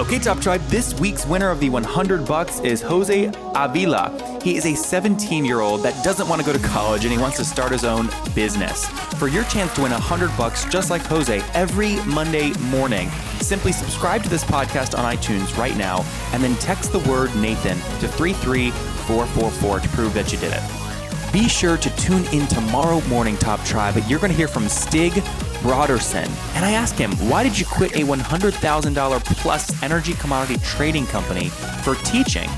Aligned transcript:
Okay, 0.00 0.18
Top 0.18 0.40
Tribe, 0.40 0.62
this 0.68 0.98
week's 0.98 1.26
winner 1.26 1.50
of 1.50 1.60
the 1.60 1.68
100 1.68 2.26
bucks 2.26 2.58
is 2.60 2.80
Jose 2.80 3.30
Avila. 3.54 4.40
He 4.42 4.56
is 4.56 4.64
a 4.64 4.74
17 4.74 5.44
year 5.44 5.60
old 5.60 5.82
that 5.82 6.02
doesn't 6.02 6.26
want 6.26 6.40
to 6.40 6.46
go 6.46 6.56
to 6.56 6.68
college 6.68 7.04
and 7.04 7.12
he 7.12 7.18
wants 7.18 7.36
to 7.36 7.44
start 7.44 7.70
his 7.70 7.84
own 7.84 8.08
business. 8.34 8.86
For 9.18 9.28
your 9.28 9.44
chance 9.44 9.74
to 9.74 9.82
win 9.82 9.92
100 9.92 10.34
bucks 10.38 10.64
just 10.64 10.88
like 10.88 11.02
Jose 11.02 11.42
every 11.52 11.96
Monday 12.06 12.54
morning, 12.70 13.10
simply 13.42 13.72
subscribe 13.72 14.22
to 14.22 14.30
this 14.30 14.42
podcast 14.42 14.98
on 14.98 15.04
iTunes 15.04 15.54
right 15.58 15.76
now 15.76 16.02
and 16.32 16.42
then 16.42 16.56
text 16.56 16.92
the 16.92 17.00
word 17.00 17.36
Nathan 17.36 17.76
to 18.00 18.08
33444 18.08 19.80
to 19.80 19.88
prove 19.90 20.14
that 20.14 20.32
you 20.32 20.38
did 20.38 20.54
it. 20.54 21.30
Be 21.30 21.46
sure 21.46 21.76
to 21.76 21.96
tune 21.96 22.24
in 22.32 22.46
tomorrow 22.46 23.02
morning, 23.02 23.36
Top 23.36 23.62
Tribe. 23.66 24.02
You're 24.08 24.18
going 24.18 24.32
to 24.32 24.36
hear 24.36 24.48
from 24.48 24.66
Stig 24.66 25.12
Brodersen. 25.60 26.28
And 26.56 26.64
I 26.64 26.72
asked 26.72 26.98
him, 26.98 27.12
why 27.28 27.42
did 27.42 27.58
you 27.58 27.64
quit 27.66 27.92
a 27.92 28.00
$100,000 28.00 29.24
plus 29.36 29.82
energy 29.82 30.14
commodity 30.14 30.58
trading 30.64 31.06
company 31.06 31.48
for 31.82 31.94
teaching? 31.96 32.48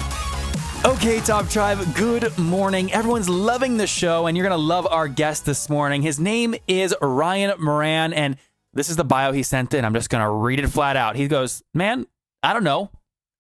Okay, 0.85 1.21
Top 1.21 1.49
Tribe, 1.49 1.79
good 1.95 2.37
morning. 2.39 2.93
Everyone's 2.93 3.29
loving 3.29 3.77
the 3.77 3.87
show, 3.87 4.27
and 4.27 4.37
you're 4.37 4.47
going 4.47 4.59
to 4.59 4.65
love 4.65 4.87
our 4.91 5.07
guest 5.07 5.45
this 5.45 5.69
morning. 5.69 6.03
His 6.03 6.19
name 6.19 6.57
is 6.67 6.95
Ryan 7.01 7.55
Moran, 7.61 8.13
and 8.13 8.37
this 8.73 8.89
is 8.89 8.97
the 8.97 9.05
bio 9.05 9.33
he 9.33 9.43
sent 9.43 9.75
in. 9.75 9.85
I'm 9.85 9.95
just 9.95 10.11
going 10.11 10.25
to 10.25 10.31
read 10.31 10.59
it 10.59 10.67
flat 10.69 10.97
out. 10.97 11.15
He 11.15 11.29
goes, 11.29 11.63
Man, 11.73 12.07
I 12.43 12.53
don't 12.53 12.65
know. 12.65 12.91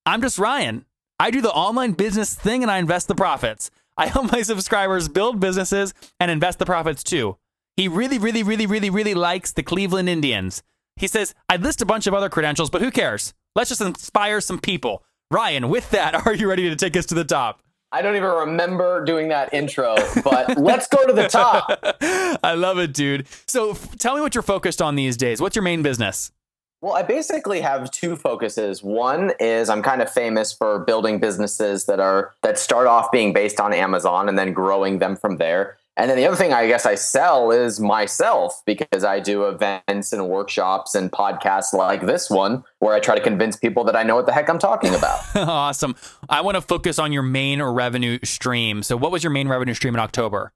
I'm 0.06 0.20
just 0.20 0.39
Ryan. 0.39 0.84
I 1.19 1.31
do 1.31 1.41
the 1.41 1.53
online 1.53 1.92
business 1.92 2.34
thing 2.34 2.62
and 2.62 2.70
I 2.70 2.79
invest 2.79 3.08
the 3.08 3.14
profits. 3.14 3.70
I 3.97 4.06
help 4.06 4.33
my 4.33 4.42
subscribers 4.42 5.08
build 5.08 5.41
businesses 5.41 5.95
and 6.19 6.31
invest 6.31 6.58
the 6.58 6.67
profits 6.67 7.03
too. 7.03 7.36
He 7.77 7.89
really, 7.89 8.19
really, 8.19 8.42
really, 8.42 8.67
really, 8.67 8.91
really 8.91 9.15
likes 9.15 9.53
the 9.53 9.62
Cleveland 9.62 10.09
Indians. 10.09 10.62
He 10.97 11.06
says, 11.06 11.34
I'd 11.48 11.62
list 11.62 11.81
a 11.81 11.87
bunch 11.87 12.06
of 12.06 12.12
other 12.12 12.29
credentials, 12.29 12.69
but 12.69 12.83
who 12.83 12.91
cares? 12.91 13.33
Let's 13.55 13.70
just 13.70 13.81
inspire 13.81 14.41
some 14.41 14.59
people. 14.59 15.03
Ryan, 15.31 15.69
with 15.70 15.91
that, 15.91 16.14
are 16.27 16.34
you 16.34 16.48
ready 16.48 16.69
to 16.69 16.77
take 16.77 16.97
us 16.97 17.06
to 17.06 17.14
the 17.14 17.25
top? 17.25 17.62
I 17.91 18.01
don't 18.01 18.17
even 18.17 18.31
remember 18.31 19.05
doing 19.05 19.29
that 19.29 19.53
intro, 19.53 19.97
but 20.25 20.59
let's 20.59 20.87
go 20.89 21.06
to 21.06 21.12
the 21.12 21.29
top. 21.29 21.69
I 22.42 22.55
love 22.55 22.79
it, 22.79 22.95
dude. 22.95 23.27
So 23.47 23.73
f- 23.73 23.98
tell 23.98 24.14
me 24.14 24.23
what 24.23 24.34
you're 24.34 24.42
focused 24.42 24.81
on 24.81 24.95
these 24.95 25.17
days. 25.17 25.42
What's 25.42 25.57
your 25.57 25.62
main 25.62 25.83
business? 25.83 26.33
Well, 26.81 26.95
I 26.95 27.03
basically 27.03 27.61
have 27.61 27.91
two 27.91 28.17
focuses. 28.17 28.83
One 28.83 29.33
is 29.39 29.69
I'm 29.69 29.83
kind 29.83 30.03
of 30.03 30.11
famous 30.11 30.53
for 30.53 30.81
building 30.81 31.20
businesses 31.20 31.84
that 31.84 32.01
are 32.01 32.34
that 32.42 32.59
start 32.59 32.86
off 32.86 33.12
being 33.12 33.33
based 33.33 33.61
on 33.61 33.73
Amazon 33.73 34.29
and 34.29 34.39
then 34.39 34.53
growing 34.53 34.98
them 34.98 35.14
from 35.14 35.36
there. 35.36 35.77
And 35.97 36.09
then 36.09 36.17
the 36.17 36.27
other 36.27 36.37
thing 36.37 36.55
I 36.55 36.67
guess 36.67 36.87
I 36.87 36.95
sell 36.95 37.51
is 37.51 37.79
myself 37.79 38.62
because 38.65 39.05
I 39.05 39.21
do 39.21 39.45
events 39.45 40.12
and 40.12 40.29
workshops 40.29 40.95
and 40.95 41.12
podcasts 41.12 41.75
like 41.75 42.07
this 42.07 42.31
one 42.31 42.65
where 42.79 42.95
I 42.95 43.01
try 43.01 43.15
to 43.15 43.21
convince 43.21 43.57
people 43.57 43.85
that 43.85 43.97
I 43.97 44.03
know 44.03 44.17
what 44.17 44.25
the 44.25 44.33
heck 44.33 44.48
I'm 44.48 44.59
talking 44.59 44.95
about. 44.95 45.20
awesome. 45.37 45.95
I 46.31 46.41
want 46.41 46.55
to 46.55 46.63
focus 46.63 46.98
on 46.98 47.13
your 47.13 47.23
main 47.23 47.63
revenue 47.63 48.19
stream. 48.25 48.83
So, 48.83 48.97
what 48.97 49.13
was 49.13 49.23
your 49.23 49.33
main 49.33 49.48
revenue 49.48 49.75
stream 49.75 49.95
in 49.95 50.01
October? 50.01 50.53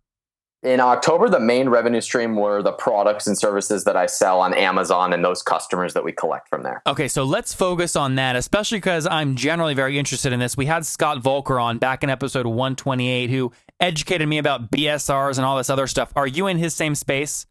In 0.63 0.81
October, 0.81 1.29
the 1.29 1.39
main 1.39 1.69
revenue 1.69 2.01
stream 2.01 2.35
were 2.35 2.63
the 2.63 2.73
products 2.73 3.27
and 3.27 3.39
services 3.39 3.85
that 3.85 3.95
I 3.95 4.07
sell 4.07 4.41
on 4.41 4.55
Amazon 4.55 5.13
and 5.13 5.23
those 5.23 5.43
customers 5.43 5.93
that 5.95 6.03
we 6.03 6.13
collect 6.13 6.49
from 6.49 6.63
there. 6.63 6.83
Okay, 6.87 7.09
so 7.09 7.25
let's 7.25 7.53
focus 7.55 7.95
on 7.95 8.15
that, 8.15 8.37
especially 8.37 8.79
because 8.79 9.07
I'm 9.07 9.37
generally 9.37 9.75
very 9.75 9.99
interested 9.99 10.33
in 10.33 10.41
this. 10.41 10.57
We 10.57 10.67
had 10.67 10.87
Scott 10.87 11.23
Voelker 11.23 11.63
on 11.63 11.79
back 11.79 12.03
in 12.03 12.11
episode 12.11 12.47
128 12.47 13.31
who 13.31 13.53
educated 13.81 14.29
me 14.29 14.39
about 14.39 14.71
BSRs 14.71 15.37
and 15.37 15.45
all 15.45 15.57
this 15.57 15.71
other 15.71 15.87
stuff. 15.87 16.13
Are 16.17 16.27
you 16.27 16.47
in 16.47 16.59
his 16.59 16.75
same 16.75 16.95
space? 16.95 17.47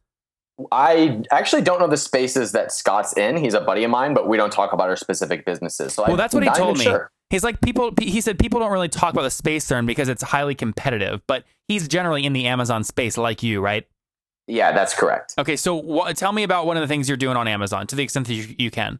I 0.72 1.22
actually 1.32 1.64
don't 1.64 1.80
know 1.80 1.88
the 1.88 1.98
spaces 1.98 2.54
that 2.54 2.72
Scott's 2.72 3.14
in. 3.18 3.36
He's 3.36 3.54
a 3.54 3.62
buddy 3.62 3.84
of 3.84 3.92
mine, 3.92 4.14
but 4.14 4.28
we 4.28 4.38
don't 4.38 4.52
talk 4.52 4.72
about 4.72 4.90
our 4.90 4.96
specific 4.96 5.46
businesses. 5.46 5.94
So 5.94 6.04
well, 6.04 6.12
I'm 6.12 6.18
that's 6.18 6.34
what 6.34 6.44
he 6.44 6.50
told 6.52 6.78
me. 6.78 6.86
Sure. 6.86 7.12
He's 7.30 7.44
like 7.44 7.60
people. 7.60 7.92
He 8.00 8.22
said 8.22 8.40
people 8.40 8.60
don't 8.60 8.72
really 8.72 8.88
talk 8.88 9.14
about 9.14 9.24
the 9.24 9.32
space 9.32 9.68
they're 9.68 9.80
in 9.80 9.86
because 9.86 10.08
it's 10.08 10.24
highly 10.24 10.56
competitive. 10.56 11.22
But 11.28 11.44
he's 11.68 11.88
generally 11.88 12.24
in 12.24 12.34
the 12.34 12.46
Amazon 12.48 12.84
space, 12.84 13.18
like 13.18 13.44
you, 13.44 13.60
right? 13.60 13.86
Yeah, 14.48 14.72
that's 14.72 14.94
correct. 14.94 15.34
Okay, 15.38 15.56
so 15.56 15.82
wh- 15.82 16.14
tell 16.14 16.32
me 16.32 16.44
about 16.44 16.68
one 16.68 16.78
of 16.78 16.82
the 16.82 16.88
things 16.88 17.10
you're 17.10 17.18
doing 17.18 17.36
on 17.36 17.48
Amazon 17.48 17.88
to 17.88 17.96
the 17.96 18.04
extent 18.04 18.28
that 18.28 18.34
you, 18.36 18.56
you 18.58 18.72
can. 18.72 19.00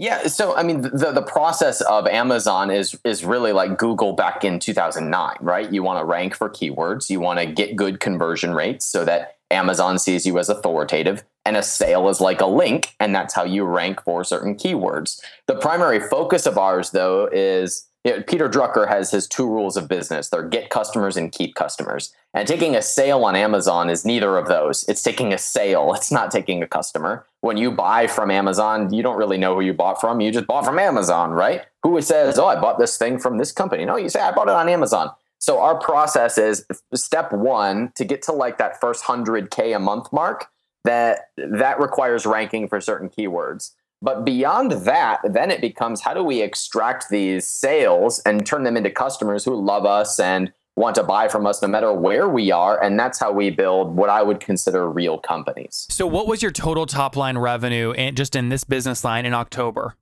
Yeah, 0.00 0.28
so 0.28 0.54
I 0.54 0.62
mean, 0.62 0.82
the 0.82 1.10
the 1.12 1.22
process 1.22 1.80
of 1.80 2.06
Amazon 2.06 2.70
is 2.70 2.96
is 3.04 3.24
really 3.24 3.52
like 3.52 3.78
Google 3.78 4.12
back 4.12 4.44
in 4.44 4.60
2009, 4.60 5.36
right? 5.40 5.72
You 5.72 5.82
want 5.82 5.98
to 5.98 6.04
rank 6.04 6.36
for 6.36 6.48
keywords, 6.48 7.10
you 7.10 7.18
want 7.18 7.40
to 7.40 7.46
get 7.46 7.74
good 7.74 7.98
conversion 7.98 8.54
rates 8.54 8.86
so 8.86 9.04
that 9.04 9.38
Amazon 9.50 9.98
sees 9.98 10.24
you 10.24 10.38
as 10.38 10.48
authoritative, 10.48 11.24
and 11.44 11.56
a 11.56 11.64
sale 11.64 12.08
is 12.08 12.20
like 12.20 12.40
a 12.40 12.46
link, 12.46 12.94
and 13.00 13.12
that's 13.12 13.34
how 13.34 13.42
you 13.42 13.64
rank 13.64 14.00
for 14.04 14.22
certain 14.22 14.54
keywords. 14.54 15.20
The 15.48 15.56
primary 15.56 15.98
focus 15.98 16.46
of 16.46 16.58
ours, 16.58 16.92
though, 16.92 17.28
is 17.32 17.88
you 18.04 18.12
know, 18.12 18.22
Peter 18.22 18.48
Drucker 18.48 18.86
has 18.86 19.10
his 19.10 19.26
two 19.26 19.48
rules 19.48 19.76
of 19.76 19.88
business: 19.88 20.28
they're 20.28 20.46
get 20.46 20.70
customers 20.70 21.16
and 21.16 21.32
keep 21.32 21.56
customers. 21.56 22.14
And 22.34 22.46
taking 22.46 22.76
a 22.76 22.82
sale 22.82 23.24
on 23.24 23.34
Amazon 23.34 23.90
is 23.90 24.04
neither 24.04 24.36
of 24.36 24.46
those. 24.46 24.84
It's 24.88 25.02
taking 25.02 25.32
a 25.32 25.38
sale. 25.38 25.92
It's 25.96 26.12
not 26.12 26.30
taking 26.30 26.62
a 26.62 26.68
customer. 26.68 27.26
When 27.40 27.56
you 27.56 27.70
buy 27.70 28.08
from 28.08 28.30
Amazon, 28.30 28.92
you 28.92 29.02
don't 29.02 29.16
really 29.16 29.38
know 29.38 29.54
who 29.54 29.60
you 29.60 29.72
bought 29.72 30.00
from. 30.00 30.20
You 30.20 30.32
just 30.32 30.46
bought 30.46 30.64
from 30.64 30.78
Amazon, 30.78 31.30
right? 31.30 31.62
Who 31.82 32.00
says, 32.02 32.38
"Oh, 32.38 32.46
I 32.46 32.60
bought 32.60 32.78
this 32.78 32.96
thing 32.96 33.18
from 33.18 33.38
this 33.38 33.52
company"? 33.52 33.84
No, 33.84 33.96
you 33.96 34.08
say, 34.08 34.20
"I 34.20 34.32
bought 34.32 34.48
it 34.48 34.54
on 34.54 34.68
Amazon." 34.68 35.10
So 35.38 35.60
our 35.60 35.78
process 35.78 36.36
is 36.36 36.66
step 36.94 37.32
one 37.32 37.92
to 37.94 38.04
get 38.04 38.22
to 38.22 38.32
like 38.32 38.58
that 38.58 38.80
first 38.80 39.04
hundred 39.04 39.50
k 39.50 39.72
a 39.72 39.78
month 39.78 40.12
mark. 40.12 40.46
That 40.84 41.30
that 41.36 41.80
requires 41.80 42.26
ranking 42.26 42.68
for 42.68 42.80
certain 42.80 43.08
keywords. 43.08 43.72
But 44.00 44.24
beyond 44.24 44.72
that, 44.72 45.20
then 45.24 45.50
it 45.50 45.60
becomes 45.60 46.02
how 46.02 46.14
do 46.14 46.22
we 46.22 46.40
extract 46.40 47.10
these 47.10 47.46
sales 47.46 48.20
and 48.20 48.46
turn 48.46 48.62
them 48.62 48.76
into 48.76 48.90
customers 48.90 49.44
who 49.44 49.54
love 49.54 49.84
us 49.84 50.20
and 50.20 50.52
want 50.78 50.94
to 50.94 51.02
buy 51.02 51.28
from 51.28 51.46
us 51.46 51.60
no 51.60 51.68
matter 51.68 51.92
where 51.92 52.28
we 52.28 52.50
are. 52.50 52.82
And 52.82 52.98
that's 52.98 53.18
how 53.18 53.32
we 53.32 53.50
build 53.50 53.96
what 53.96 54.08
I 54.08 54.22
would 54.22 54.40
consider 54.40 54.88
real 54.88 55.18
companies. 55.18 55.86
So, 55.90 56.06
what 56.06 56.26
was 56.26 56.42
your 56.42 56.52
total 56.52 56.86
top 56.86 57.16
line 57.16 57.36
revenue 57.36 57.90
in, 57.92 58.14
just 58.14 58.34
in 58.34 58.48
this 58.48 58.64
business 58.64 59.04
line 59.04 59.26
in 59.26 59.34
October? 59.34 59.94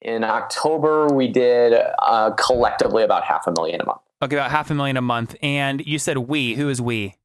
In 0.00 0.24
October, 0.24 1.08
we 1.08 1.28
did 1.28 1.74
uh, 1.98 2.30
collectively 2.32 3.02
about 3.02 3.24
half 3.24 3.46
a 3.46 3.52
million 3.52 3.80
a 3.80 3.86
month. 3.86 4.00
Okay, 4.22 4.36
about 4.36 4.50
half 4.50 4.70
a 4.70 4.74
million 4.74 4.96
a 4.96 5.02
month. 5.02 5.34
And 5.42 5.84
you 5.86 5.98
said 5.98 6.18
we. 6.18 6.54
Who 6.54 6.68
is 6.68 6.80
we? 6.80 7.16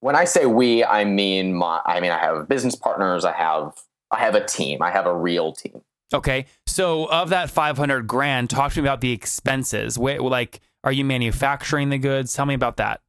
When 0.00 0.16
I 0.16 0.24
say 0.24 0.46
we, 0.46 0.84
I 0.84 1.04
mean 1.04 1.54
my. 1.54 1.80
I 1.84 2.00
mean 2.00 2.10
I 2.10 2.18
have 2.18 2.48
business 2.48 2.74
partners. 2.74 3.24
I 3.24 3.32
have 3.32 3.74
I 4.10 4.18
have 4.20 4.34
a 4.34 4.44
team. 4.44 4.82
I 4.82 4.90
have 4.90 5.06
a 5.06 5.14
real 5.14 5.52
team. 5.52 5.82
Okay, 6.12 6.46
so 6.66 7.06
of 7.06 7.28
that 7.28 7.50
five 7.50 7.76
hundred 7.76 8.06
grand, 8.06 8.50
talk 8.50 8.72
to 8.72 8.82
me 8.82 8.88
about 8.88 9.00
the 9.00 9.12
expenses. 9.12 9.96
Wait, 9.96 10.20
like, 10.20 10.60
are 10.84 10.92
you 10.92 11.04
manufacturing 11.04 11.90
the 11.90 11.98
goods? 11.98 12.32
Tell 12.32 12.46
me 12.46 12.54
about 12.54 12.76
that. 12.78 13.00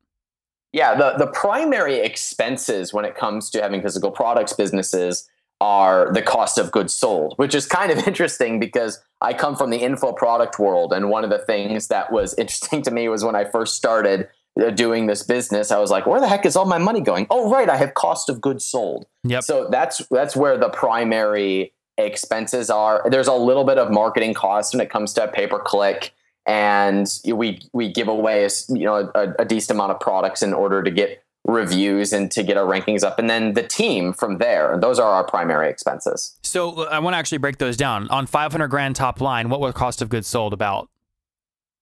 Yeah, 0.73 0.95
the 0.95 1.15
the 1.17 1.27
primary 1.27 1.99
expenses 1.99 2.93
when 2.93 3.03
it 3.03 3.15
comes 3.15 3.49
to 3.51 3.61
having 3.61 3.81
physical 3.81 4.11
products 4.11 4.53
businesses 4.53 5.29
are 5.59 6.11
the 6.11 6.21
cost 6.21 6.57
of 6.57 6.71
goods 6.71 6.93
sold, 6.93 7.33
which 7.35 7.53
is 7.53 7.65
kind 7.67 7.91
of 7.91 7.97
interesting 8.07 8.59
because 8.59 8.99
I 9.21 9.33
come 9.33 9.55
from 9.55 9.69
the 9.69 9.77
info 9.77 10.13
product 10.13 10.59
world, 10.59 10.93
and 10.93 11.09
one 11.09 11.23
of 11.23 11.29
the 11.29 11.39
things 11.39 11.87
that 11.87 12.11
was 12.11 12.33
interesting 12.37 12.81
to 12.83 12.91
me 12.91 13.07
was 13.09 13.23
when 13.23 13.35
I 13.35 13.45
first 13.45 13.75
started 13.75 14.27
uh, 14.61 14.69
doing 14.71 15.07
this 15.07 15.23
business, 15.23 15.71
I 15.71 15.79
was 15.79 15.91
like, 15.91 16.05
where 16.05 16.19
the 16.19 16.27
heck 16.27 16.45
is 16.45 16.55
all 16.55 16.65
my 16.65 16.77
money 16.77 16.99
going? 16.99 17.27
Oh, 17.29 17.49
right, 17.49 17.69
I 17.69 17.77
have 17.77 17.93
cost 17.93 18.27
of 18.29 18.41
goods 18.41 18.65
sold. 18.65 19.05
Yep. 19.23 19.43
So 19.43 19.67
that's 19.69 20.05
that's 20.09 20.35
where 20.35 20.57
the 20.57 20.69
primary 20.69 21.73
expenses 21.97 22.69
are. 22.69 23.03
There's 23.09 23.27
a 23.27 23.33
little 23.33 23.63
bit 23.63 23.77
of 23.77 23.91
marketing 23.91 24.33
cost 24.33 24.73
when 24.73 24.81
it 24.81 24.89
comes 24.89 25.13
to 25.13 25.27
pay 25.27 25.47
per 25.47 25.59
click, 25.59 26.13
and 26.45 27.07
we 27.25 27.61
we 27.73 27.91
give 27.91 28.07
away 28.07 28.47
you 28.69 28.85
know 28.85 29.11
a, 29.15 29.33
a 29.39 29.45
decent 29.45 29.77
amount 29.77 29.91
of 29.91 29.99
products 29.99 30.41
in 30.41 30.53
order 30.53 30.81
to 30.83 30.91
get 30.91 31.23
reviews 31.45 32.13
and 32.13 32.29
to 32.31 32.43
get 32.43 32.57
our 32.57 32.65
rankings 32.65 33.03
up, 33.03 33.17
and 33.19 33.29
then 33.29 33.53
the 33.53 33.63
team 33.63 34.13
from 34.13 34.37
there. 34.37 34.77
Those 34.79 34.99
are 34.99 35.09
our 35.09 35.23
primary 35.23 35.69
expenses. 35.69 36.37
So 36.43 36.87
I 36.87 36.99
want 36.99 37.13
to 37.13 37.17
actually 37.17 37.39
break 37.39 37.57
those 37.57 37.77
down. 37.77 38.07
On 38.09 38.25
500 38.25 38.67
grand 38.67 38.95
top 38.95 39.21
line, 39.21 39.49
what 39.49 39.59
was 39.59 39.73
cost 39.73 40.01
of 40.01 40.09
goods 40.09 40.27
sold 40.27 40.53
about? 40.53 40.89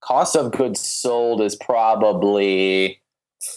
Cost 0.02 0.36
of 0.36 0.52
goods 0.52 0.80
sold 0.80 1.42
is 1.42 1.56
probably 1.56 3.02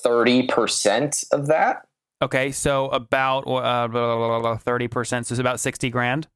30% 0.05 1.33
of 1.33 1.47
that. 1.47 1.87
Okay, 2.21 2.53
so 2.53 2.89
about 2.89 3.41
uh, 3.41 3.89
30%, 3.89 5.07
so 5.07 5.33
it's 5.33 5.41
about 5.41 5.61
60 5.61 5.91
grand. 5.91 6.29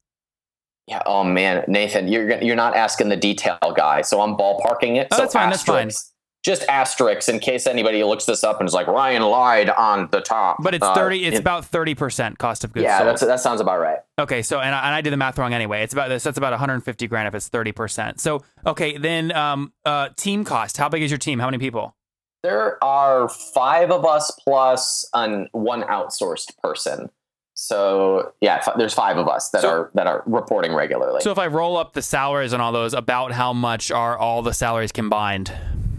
Yeah. 0.87 1.01
Oh 1.05 1.23
man, 1.23 1.63
Nathan, 1.67 2.07
you're 2.07 2.41
you're 2.41 2.55
not 2.55 2.75
asking 2.75 3.09
the 3.09 3.17
detail 3.17 3.57
guy, 3.75 4.01
so 4.01 4.21
I'm 4.21 4.35
ballparking 4.37 4.95
it. 4.97 5.07
Oh, 5.11 5.17
so 5.17 5.21
that's 5.23 5.33
fine, 5.33 5.49
that's 5.49 5.63
fine. 5.63 5.87
asterisks. 5.87 6.13
Just 6.43 6.63
asterisks 6.69 7.27
in 7.27 7.39
case 7.39 7.67
anybody 7.67 8.01
looks 8.05 8.23
this 8.23 8.41
up 8.43 8.61
and 8.61 8.69
is 8.69 8.73
like 8.73 8.87
Ryan 8.87 9.21
lied 9.23 9.69
on 9.69 10.07
the 10.11 10.21
top. 10.21 10.57
But 10.61 10.75
it's 10.75 10.85
Uh, 10.85 10.93
30 10.93 11.25
it's 11.25 11.35
it- 11.35 11.39
about 11.41 11.63
30% 11.65 12.37
cost 12.37 12.63
of 12.63 12.71
goods 12.71 12.83
yeah, 12.85 12.99
sold. 12.99 13.09
that's, 13.09 13.21
that 13.21 13.39
sounds 13.41 13.59
about 13.59 13.79
right. 13.79 13.97
Okay, 14.17 14.41
so 14.43 14.61
and 14.61 14.73
I, 14.73 14.85
and 14.85 14.95
I 14.95 15.01
did 15.01 15.11
the 15.11 15.17
math 15.17 15.37
wrong 15.37 15.53
anyway. 15.53 15.83
It's 15.83 15.91
about 15.91 16.07
this. 16.07 16.23
That's 16.23 16.37
about 16.37 16.51
150 16.53 17.07
grand 17.07 17.27
if 17.27 17.35
it's 17.35 17.49
30 17.49 17.73
percent. 17.73 18.21
So 18.21 18.43
okay, 18.65 18.97
then 18.97 19.33
um, 19.33 19.73
uh, 19.83 20.09
team 20.15 20.45
cost. 20.45 20.77
How 20.77 20.87
big 20.87 21.01
is 21.01 21.11
your 21.11 21.17
team? 21.17 21.39
How 21.39 21.47
many 21.47 21.57
people? 21.57 21.95
There 22.43 22.81
are 22.81 23.27
five 23.27 23.91
of 23.91 24.05
us 24.05 24.31
plus 24.41 25.09
an 25.13 25.49
one 25.51 25.81
outsourced 25.83 26.55
person. 26.63 27.09
So 27.59 28.33
yeah, 28.39 28.57
f- 28.57 28.75
there's 28.77 28.93
five 28.93 29.17
of 29.17 29.27
us 29.27 29.49
that 29.49 29.61
So- 29.63 29.69
are 29.69 29.91
that 29.95 30.05
are 30.05 30.21
reporting 30.27 30.75
regularly. 30.75 31.21
So 31.21 31.31
if 31.31 31.39
I 31.39 31.47
roll 31.47 31.75
up 31.75 31.93
the 31.93 32.03
salaries 32.03 32.53
and 32.53 32.61
all 32.61 32.71
those, 32.71 32.93
about 32.93 33.31
how 33.31 33.51
much 33.51 33.91
are 33.91 34.15
all 34.15 34.43
the 34.43 34.53
salaries 34.53 34.91
combined? 34.91 35.51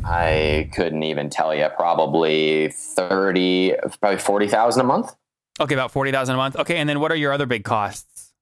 I 0.04 0.70
couldn't 0.72 1.02
even 1.02 1.30
tell 1.30 1.52
you. 1.52 1.68
Probably 1.76 2.68
thirty, 2.68 3.74
probably 4.00 4.18
forty 4.20 4.46
thousand 4.46 4.82
a 4.82 4.84
month. 4.84 5.14
Okay, 5.60 5.74
about 5.74 5.90
40,000 5.90 6.36
a 6.36 6.38
month. 6.38 6.54
Okay, 6.54 6.76
and 6.76 6.88
then 6.88 7.00
what 7.00 7.10
are 7.10 7.16
your 7.16 7.32
other 7.32 7.44
big 7.44 7.64
costs? 7.64 8.32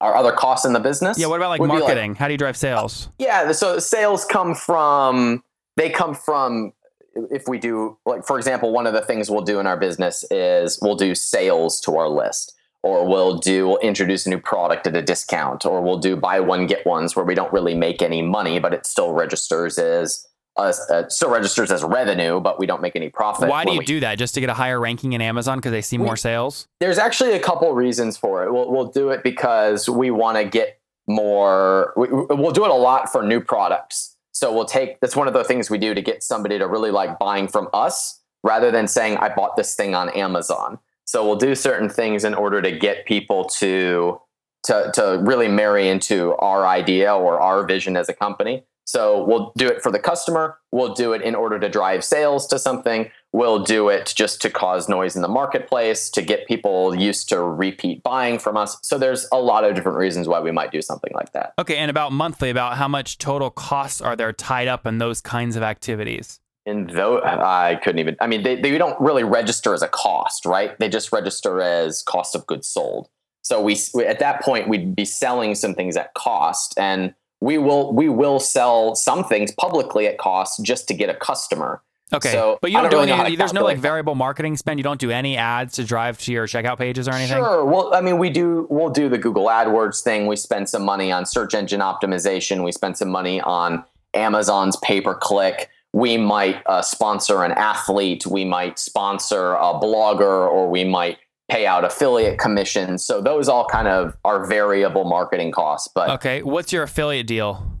Our 0.00 0.16
other 0.16 0.32
costs 0.32 0.66
in 0.66 0.72
the 0.72 0.80
business. 0.80 1.16
Yeah, 1.16 1.28
what 1.28 1.36
about 1.36 1.50
like 1.50 1.60
would 1.60 1.68
marketing? 1.68 2.16
how 2.16 2.26
do 2.26 2.32
you 2.34 2.38
drive 2.38 2.56
sales? 2.56 3.08
Yeah, 3.20 3.52
so 3.52 3.78
sales 3.78 4.24
come 4.24 4.56
from 4.56 5.44
they 5.76 5.90
come 5.90 6.16
from 6.16 6.72
if 7.14 7.48
we 7.48 7.58
do 7.58 7.98
like 8.06 8.24
for 8.24 8.36
example, 8.36 8.72
one 8.72 8.86
of 8.86 8.92
the 8.92 9.02
things 9.02 9.30
we'll 9.30 9.42
do 9.42 9.58
in 9.60 9.66
our 9.66 9.76
business 9.76 10.24
is 10.30 10.78
we'll 10.80 10.96
do 10.96 11.14
sales 11.14 11.80
to 11.82 11.96
our 11.96 12.08
list 12.08 12.54
or 12.82 13.06
we'll 13.06 13.38
do 13.38 13.68
we'll 13.68 13.78
introduce 13.78 14.26
a 14.26 14.30
new 14.30 14.38
product 14.38 14.86
at 14.86 14.96
a 14.96 15.02
discount 15.02 15.64
or 15.64 15.82
we'll 15.82 15.98
do 15.98 16.16
buy 16.16 16.40
one 16.40 16.66
get 16.66 16.86
ones 16.86 17.16
where 17.16 17.24
we 17.24 17.34
don't 17.34 17.52
really 17.52 17.74
make 17.74 18.02
any 18.02 18.22
money 18.22 18.58
but 18.58 18.72
it 18.72 18.86
still 18.86 19.12
registers 19.12 19.78
as 19.78 20.26
uh, 20.56 20.72
uh, 20.90 21.08
still 21.08 21.30
registers 21.30 21.70
as 21.70 21.82
revenue 21.84 22.40
but 22.40 22.58
we 22.58 22.66
don't 22.66 22.82
make 22.82 22.96
any 22.96 23.08
profit. 23.08 23.48
Why 23.48 23.64
do 23.64 23.72
you 23.72 23.78
we- 23.78 23.84
do 23.84 24.00
that? 24.00 24.18
Just 24.18 24.34
to 24.34 24.40
get 24.40 24.50
a 24.50 24.54
higher 24.54 24.80
ranking 24.80 25.12
in 25.12 25.20
Amazon 25.20 25.58
because 25.58 25.72
they 25.72 25.82
see 25.82 25.98
more 25.98 26.16
sales? 26.16 26.66
there's 26.80 26.98
actually 26.98 27.32
a 27.32 27.40
couple 27.40 27.72
reasons 27.74 28.16
for 28.16 28.44
it. 28.44 28.52
We'll, 28.52 28.70
we'll 28.70 28.90
do 28.90 29.10
it 29.10 29.22
because 29.22 29.88
we 29.88 30.10
want 30.10 30.36
to 30.36 30.44
get 30.44 30.80
more. 31.06 31.94
We, 31.96 32.08
we'll 32.10 32.50
do 32.52 32.64
it 32.64 32.70
a 32.70 32.74
lot 32.74 33.10
for 33.10 33.22
new 33.22 33.40
products. 33.40 34.16
So 34.38 34.52
we'll 34.52 34.66
take 34.66 35.00
that's 35.00 35.16
one 35.16 35.26
of 35.26 35.34
the 35.34 35.42
things 35.42 35.68
we 35.68 35.78
do 35.78 35.94
to 35.94 36.00
get 36.00 36.22
somebody 36.22 36.60
to 36.60 36.68
really 36.68 36.92
like 36.92 37.18
buying 37.18 37.48
from 37.48 37.66
us 37.74 38.22
rather 38.44 38.70
than 38.70 38.86
saying 38.86 39.16
I 39.16 39.34
bought 39.34 39.56
this 39.56 39.74
thing 39.74 39.96
on 39.96 40.10
Amazon. 40.10 40.78
So 41.06 41.26
we'll 41.26 41.34
do 41.34 41.56
certain 41.56 41.88
things 41.88 42.22
in 42.22 42.34
order 42.34 42.62
to 42.62 42.70
get 42.70 43.04
people 43.04 43.46
to 43.58 44.20
to 44.62 44.92
to 44.94 45.20
really 45.24 45.48
marry 45.48 45.88
into 45.88 46.36
our 46.36 46.68
idea 46.68 47.12
or 47.12 47.40
our 47.40 47.66
vision 47.66 47.96
as 47.96 48.08
a 48.08 48.14
company. 48.14 48.62
So 48.88 49.22
we'll 49.22 49.52
do 49.54 49.68
it 49.68 49.82
for 49.82 49.92
the 49.92 49.98
customer. 49.98 50.58
We'll 50.72 50.94
do 50.94 51.12
it 51.12 51.20
in 51.20 51.34
order 51.34 51.60
to 51.60 51.68
drive 51.68 52.02
sales 52.02 52.46
to 52.46 52.58
something. 52.58 53.10
We'll 53.32 53.62
do 53.62 53.90
it 53.90 54.14
just 54.16 54.40
to 54.40 54.50
cause 54.50 54.88
noise 54.88 55.14
in 55.14 55.20
the 55.20 55.28
marketplace, 55.28 56.08
to 56.08 56.22
get 56.22 56.48
people 56.48 56.94
used 56.94 57.28
to 57.28 57.42
repeat 57.42 58.02
buying 58.02 58.38
from 58.38 58.56
us. 58.56 58.78
So 58.82 58.96
there's 58.96 59.28
a 59.30 59.36
lot 59.36 59.64
of 59.64 59.74
different 59.74 59.98
reasons 59.98 60.26
why 60.26 60.40
we 60.40 60.52
might 60.52 60.72
do 60.72 60.80
something 60.80 61.12
like 61.14 61.32
that. 61.32 61.52
Okay, 61.58 61.76
and 61.76 61.90
about 61.90 62.12
monthly, 62.12 62.48
about 62.48 62.78
how 62.78 62.88
much 62.88 63.18
total 63.18 63.50
costs 63.50 64.00
are 64.00 64.16
there 64.16 64.32
tied 64.32 64.68
up 64.68 64.86
in 64.86 64.96
those 64.96 65.20
kinds 65.20 65.54
of 65.54 65.62
activities? 65.62 66.40
And 66.64 66.88
though 66.88 67.20
I 67.20 67.78
couldn't 67.82 67.98
even, 67.98 68.16
I 68.22 68.26
mean, 68.26 68.42
they, 68.42 68.56
they 68.56 68.78
don't 68.78 68.98
really 68.98 69.22
register 69.22 69.74
as 69.74 69.82
a 69.82 69.88
cost, 69.88 70.46
right? 70.46 70.78
They 70.78 70.88
just 70.88 71.12
register 71.12 71.60
as 71.60 72.02
cost 72.02 72.34
of 72.34 72.46
goods 72.46 72.66
sold. 72.66 73.10
So 73.42 73.60
we, 73.60 73.76
we 73.92 74.06
at 74.06 74.18
that 74.20 74.40
point 74.40 74.66
we'd 74.66 74.96
be 74.96 75.04
selling 75.04 75.54
some 75.54 75.74
things 75.74 75.94
at 75.98 76.14
cost, 76.14 76.72
and 76.78 77.14
we 77.40 77.58
will 77.58 77.92
we 77.92 78.08
will 78.08 78.40
sell 78.40 78.94
some 78.94 79.24
things 79.24 79.52
publicly 79.52 80.06
at 80.06 80.18
cost 80.18 80.64
just 80.64 80.88
to 80.88 80.94
get 80.94 81.08
a 81.08 81.14
customer. 81.14 81.82
Okay, 82.12 82.32
So, 82.32 82.58
but 82.62 82.70
you 82.70 82.78
don't, 82.78 82.90
don't 82.90 83.06
do 83.06 83.12
really 83.12 83.26
any. 83.26 83.36
There's 83.36 83.52
no 83.52 83.64
like 83.64 83.76
variable 83.76 84.14
marketing 84.14 84.56
spend. 84.56 84.78
You 84.78 84.82
don't 84.82 85.00
do 85.00 85.10
any 85.10 85.36
ads 85.36 85.74
to 85.74 85.84
drive 85.84 86.18
to 86.20 86.32
your 86.32 86.46
checkout 86.46 86.78
pages 86.78 87.06
or 87.06 87.12
anything. 87.12 87.36
Sure. 87.36 87.64
Well, 87.66 87.94
I 87.94 88.00
mean, 88.00 88.16
we 88.16 88.30
do. 88.30 88.66
We'll 88.70 88.88
do 88.88 89.10
the 89.10 89.18
Google 89.18 89.46
AdWords 89.46 90.02
thing. 90.02 90.26
We 90.26 90.36
spend 90.36 90.70
some 90.70 90.84
money 90.84 91.12
on 91.12 91.26
search 91.26 91.54
engine 91.54 91.80
optimization. 91.80 92.64
We 92.64 92.72
spend 92.72 92.96
some 92.96 93.10
money 93.10 93.42
on 93.42 93.84
Amazon's 94.14 94.76
pay 94.76 95.02
per 95.02 95.14
click. 95.14 95.68
We 95.92 96.16
might 96.16 96.62
uh, 96.64 96.80
sponsor 96.80 97.44
an 97.44 97.52
athlete. 97.52 98.26
We 98.26 98.44
might 98.46 98.78
sponsor 98.78 99.52
a 99.54 99.74
blogger, 99.74 100.48
or 100.48 100.70
we 100.70 100.84
might 100.84 101.18
pay 101.48 101.66
out 101.66 101.84
affiliate 101.84 102.38
commissions. 102.38 103.04
So 103.04 103.20
those 103.20 103.48
all 103.48 103.64
kind 103.66 103.88
of 103.88 104.16
are 104.24 104.46
variable 104.46 105.04
marketing 105.04 105.50
costs. 105.52 105.88
But 105.94 106.10
Okay, 106.10 106.42
what's 106.42 106.72
your 106.72 106.82
affiliate 106.82 107.26
deal? 107.26 107.74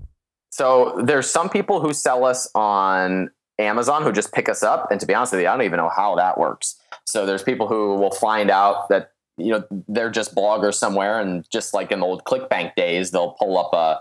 so 0.50 1.00
there's 1.04 1.28
some 1.30 1.48
people 1.48 1.78
who 1.80 1.92
sell 1.92 2.24
us 2.24 2.48
on 2.54 3.30
Amazon 3.58 4.02
who 4.02 4.10
just 4.12 4.32
pick 4.32 4.48
us 4.48 4.62
up. 4.62 4.90
And 4.90 4.98
to 5.00 5.06
be 5.06 5.14
honest 5.14 5.32
with 5.32 5.42
you, 5.42 5.48
I 5.48 5.52
don't 5.52 5.64
even 5.66 5.76
know 5.76 5.90
how 5.94 6.16
that 6.16 6.38
works. 6.38 6.76
So 7.04 7.26
there's 7.26 7.42
people 7.42 7.68
who 7.68 7.94
will 7.96 8.10
find 8.12 8.50
out 8.50 8.88
that 8.88 9.12
you 9.36 9.52
know 9.52 9.64
they're 9.88 10.10
just 10.10 10.34
bloggers 10.34 10.74
somewhere, 10.74 11.20
and 11.20 11.48
just 11.50 11.72
like 11.74 11.92
in 11.92 12.00
the 12.00 12.06
old 12.06 12.24
ClickBank 12.24 12.74
days, 12.74 13.12
they'll 13.12 13.32
pull 13.32 13.56
up 13.56 13.72
a 13.72 14.00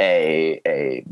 a 0.00 0.60
a 0.66 1.04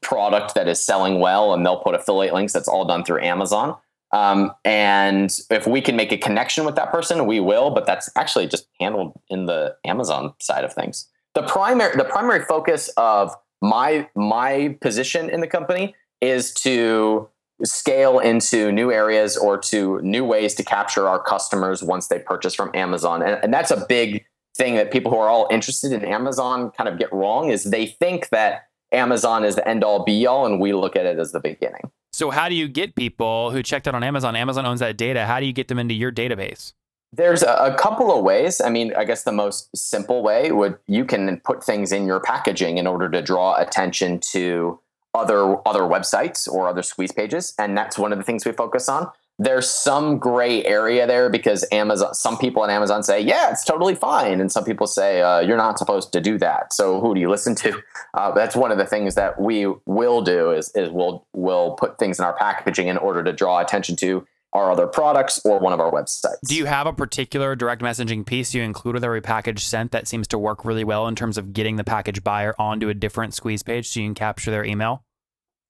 product 0.00 0.54
that 0.54 0.68
is 0.68 0.80
selling 0.84 1.18
well, 1.18 1.52
and 1.52 1.64
they'll 1.66 1.80
put 1.80 1.94
affiliate 1.94 2.34
links. 2.34 2.52
That's 2.52 2.68
all 2.68 2.84
done 2.84 3.04
through 3.04 3.22
Amazon. 3.22 3.76
Um, 4.12 4.52
and 4.64 5.36
if 5.50 5.66
we 5.66 5.80
can 5.80 5.96
make 5.96 6.12
a 6.12 6.16
connection 6.16 6.64
with 6.64 6.76
that 6.76 6.92
person, 6.92 7.26
we 7.26 7.40
will. 7.40 7.70
But 7.70 7.86
that's 7.86 8.08
actually 8.16 8.46
just 8.46 8.68
handled 8.80 9.18
in 9.28 9.46
the 9.46 9.76
Amazon 9.84 10.34
side 10.40 10.64
of 10.64 10.72
things. 10.72 11.08
The 11.34 11.42
primary 11.42 11.96
the 11.96 12.04
primary 12.04 12.44
focus 12.44 12.88
of 12.96 13.34
my 13.60 14.08
my 14.14 14.76
position 14.80 15.28
in 15.28 15.40
the 15.40 15.46
company 15.46 15.94
is 16.20 16.52
to 16.54 17.28
scale 17.64 18.18
into 18.18 18.70
new 18.70 18.92
areas 18.92 19.36
or 19.36 19.56
to 19.56 20.00
new 20.02 20.24
ways 20.24 20.54
to 20.54 20.62
capture 20.62 21.08
our 21.08 21.22
customers 21.22 21.82
once 21.82 22.08
they 22.08 22.18
purchase 22.18 22.54
from 22.54 22.70
Amazon. 22.74 23.22
And, 23.22 23.42
and 23.42 23.52
that's 23.52 23.70
a 23.70 23.84
big 23.86 24.24
thing 24.56 24.74
that 24.74 24.90
people 24.90 25.10
who 25.10 25.18
are 25.18 25.28
all 25.28 25.48
interested 25.50 25.92
in 25.92 26.04
Amazon 26.04 26.70
kind 26.70 26.88
of 26.88 26.98
get 26.98 27.12
wrong 27.12 27.50
is 27.50 27.64
they 27.64 27.86
think 27.86 28.28
that 28.30 28.68
Amazon 28.92 29.44
is 29.44 29.56
the 29.56 29.66
end 29.66 29.84
all 29.84 30.04
be 30.04 30.26
all 30.26 30.46
and 30.46 30.60
we 30.60 30.72
look 30.72 30.96
at 30.96 31.06
it 31.06 31.18
as 31.18 31.32
the 31.32 31.40
beginning. 31.40 31.90
So 32.16 32.30
how 32.30 32.48
do 32.48 32.54
you 32.54 32.66
get 32.66 32.94
people 32.94 33.50
who 33.50 33.62
checked 33.62 33.86
out 33.86 33.94
on 33.94 34.02
Amazon? 34.02 34.36
Amazon 34.36 34.64
owns 34.64 34.80
that 34.80 34.96
data. 34.96 35.26
How 35.26 35.38
do 35.38 35.44
you 35.44 35.52
get 35.52 35.68
them 35.68 35.78
into 35.78 35.92
your 35.92 36.10
database? 36.10 36.72
There's 37.12 37.42
a, 37.42 37.76
couple 37.78 38.10
of 38.10 38.24
ways. 38.24 38.58
I 38.58 38.70
mean, 38.70 38.94
I 38.96 39.04
guess 39.04 39.24
the 39.24 39.32
most 39.32 39.68
simple 39.76 40.22
way 40.22 40.50
would 40.50 40.78
you 40.86 41.04
can 41.04 41.38
put 41.40 41.62
things 41.62 41.92
in 41.92 42.06
your 42.06 42.20
packaging 42.20 42.78
in 42.78 42.86
order 42.86 43.10
to 43.10 43.20
draw 43.20 43.56
attention 43.56 44.18
to 44.32 44.80
other 45.12 45.56
other 45.68 45.82
websites 45.82 46.48
or 46.48 46.70
other 46.70 46.82
squeeze 46.82 47.12
pages, 47.12 47.52
and 47.58 47.76
that's 47.76 47.98
one 47.98 48.12
of 48.12 48.18
the 48.18 48.24
things 48.24 48.46
we 48.46 48.52
focus 48.52 48.88
on. 48.88 49.10
There's 49.38 49.68
some 49.68 50.18
gray 50.18 50.64
area 50.64 51.06
there 51.06 51.28
because 51.28 51.64
Amazon. 51.70 52.14
Some 52.14 52.38
people 52.38 52.64
at 52.64 52.70
Amazon 52.70 53.02
say, 53.02 53.20
"Yeah, 53.20 53.50
it's 53.50 53.64
totally 53.64 53.94
fine," 53.94 54.40
and 54.40 54.50
some 54.50 54.64
people 54.64 54.86
say, 54.86 55.20
uh, 55.20 55.40
"You're 55.40 55.58
not 55.58 55.78
supposed 55.78 56.12
to 56.14 56.20
do 56.20 56.38
that." 56.38 56.72
So 56.72 57.00
who 57.00 57.14
do 57.14 57.20
you 57.20 57.28
listen 57.28 57.54
to? 57.56 57.82
Uh, 58.14 58.32
that's 58.32 58.56
one 58.56 58.72
of 58.72 58.78
the 58.78 58.86
things 58.86 59.14
that 59.16 59.38
we 59.38 59.66
will 59.84 60.22
do 60.22 60.52
is 60.52 60.70
is 60.74 60.88
we'll 60.88 61.26
we'll 61.34 61.72
put 61.72 61.98
things 61.98 62.18
in 62.18 62.24
our 62.24 62.32
packaging 62.32 62.88
in 62.88 62.96
order 62.96 63.22
to 63.22 63.32
draw 63.32 63.60
attention 63.60 63.94
to 63.96 64.26
our 64.56 64.72
other 64.72 64.86
products 64.86 65.38
or 65.44 65.58
one 65.58 65.72
of 65.72 65.80
our 65.80 65.92
websites. 65.92 66.40
Do 66.48 66.56
you 66.56 66.64
have 66.64 66.86
a 66.86 66.92
particular 66.92 67.54
direct 67.54 67.82
messaging 67.82 68.24
piece 68.24 68.54
you 68.54 68.62
include 68.62 68.94
with 68.94 69.04
every 69.04 69.20
package 69.20 69.64
sent 69.64 69.92
that 69.92 70.08
seems 70.08 70.26
to 70.28 70.38
work 70.38 70.64
really 70.64 70.84
well 70.84 71.06
in 71.06 71.14
terms 71.14 71.36
of 71.36 71.52
getting 71.52 71.76
the 71.76 71.84
package 71.84 72.24
buyer 72.24 72.54
onto 72.58 72.88
a 72.88 72.94
different 72.94 73.34
squeeze 73.34 73.62
page 73.62 73.88
so 73.88 74.00
you 74.00 74.06
can 74.06 74.14
capture 74.14 74.50
their 74.50 74.64
email? 74.64 75.04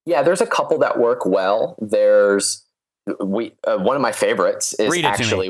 Yeah, 0.05 0.23
there's 0.23 0.39
a 0.39 0.47
couple 0.47 0.77
that 0.79 0.97
work 0.97 1.25
well. 1.25 1.75
There's 1.81 2.63
we 3.23 3.53
uh, 3.65 3.77
one 3.77 3.95
of 3.95 4.01
my 4.01 4.11
favorites 4.11 4.73
is 4.75 4.89
Read 4.89 5.05
it 5.05 5.07
actually 5.07 5.49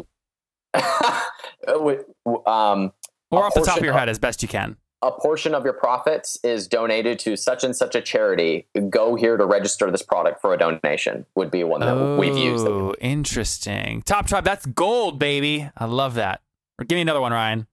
um, 0.76 2.92
Or 3.32 3.46
off 3.46 3.54
the 3.54 3.64
top 3.66 3.78
of 3.78 3.84
your 3.84 3.94
head 3.94 4.10
as 4.10 4.20
best 4.20 4.42
you 4.42 4.48
can. 4.48 4.78
a 5.02 5.12
portion 5.12 5.54
of 5.54 5.64
your 5.64 5.74
profits 5.74 6.38
is 6.44 6.68
donated 6.68 7.20
to 7.20 7.36
such 7.36 7.64
and 7.64 7.76
such 7.76 7.96
a 7.96 8.02
charity. 8.02 8.68
Go 8.90 9.16
here 9.16 9.38
to 9.38 9.46
register 9.46 9.90
this 9.92 10.02
product 10.02 10.42
for 10.42 10.54
a 10.54 10.58
donation. 10.58 11.26
Would 11.36 11.52
be 11.52 11.64
one 11.64 11.82
that 11.82 12.18
we've 12.20 12.38
used. 12.38 12.66
Oh, 12.68 12.96
interesting. 13.00 14.02
Top 14.04 14.28
Tribe, 14.28 14.44
that's 14.44 14.66
gold, 14.66 15.20
baby. 15.20 15.70
I 15.78 15.86
love 15.86 16.16
that. 16.16 16.42
Or 16.80 16.86
give 16.86 16.96
me 16.96 17.02
another 17.02 17.22
one, 17.22 17.32
Ryan. 17.32 17.68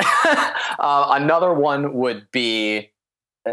uh, 0.00 1.08
another 1.12 1.52
one 1.52 1.94
would 1.94 2.30
be 2.32 2.90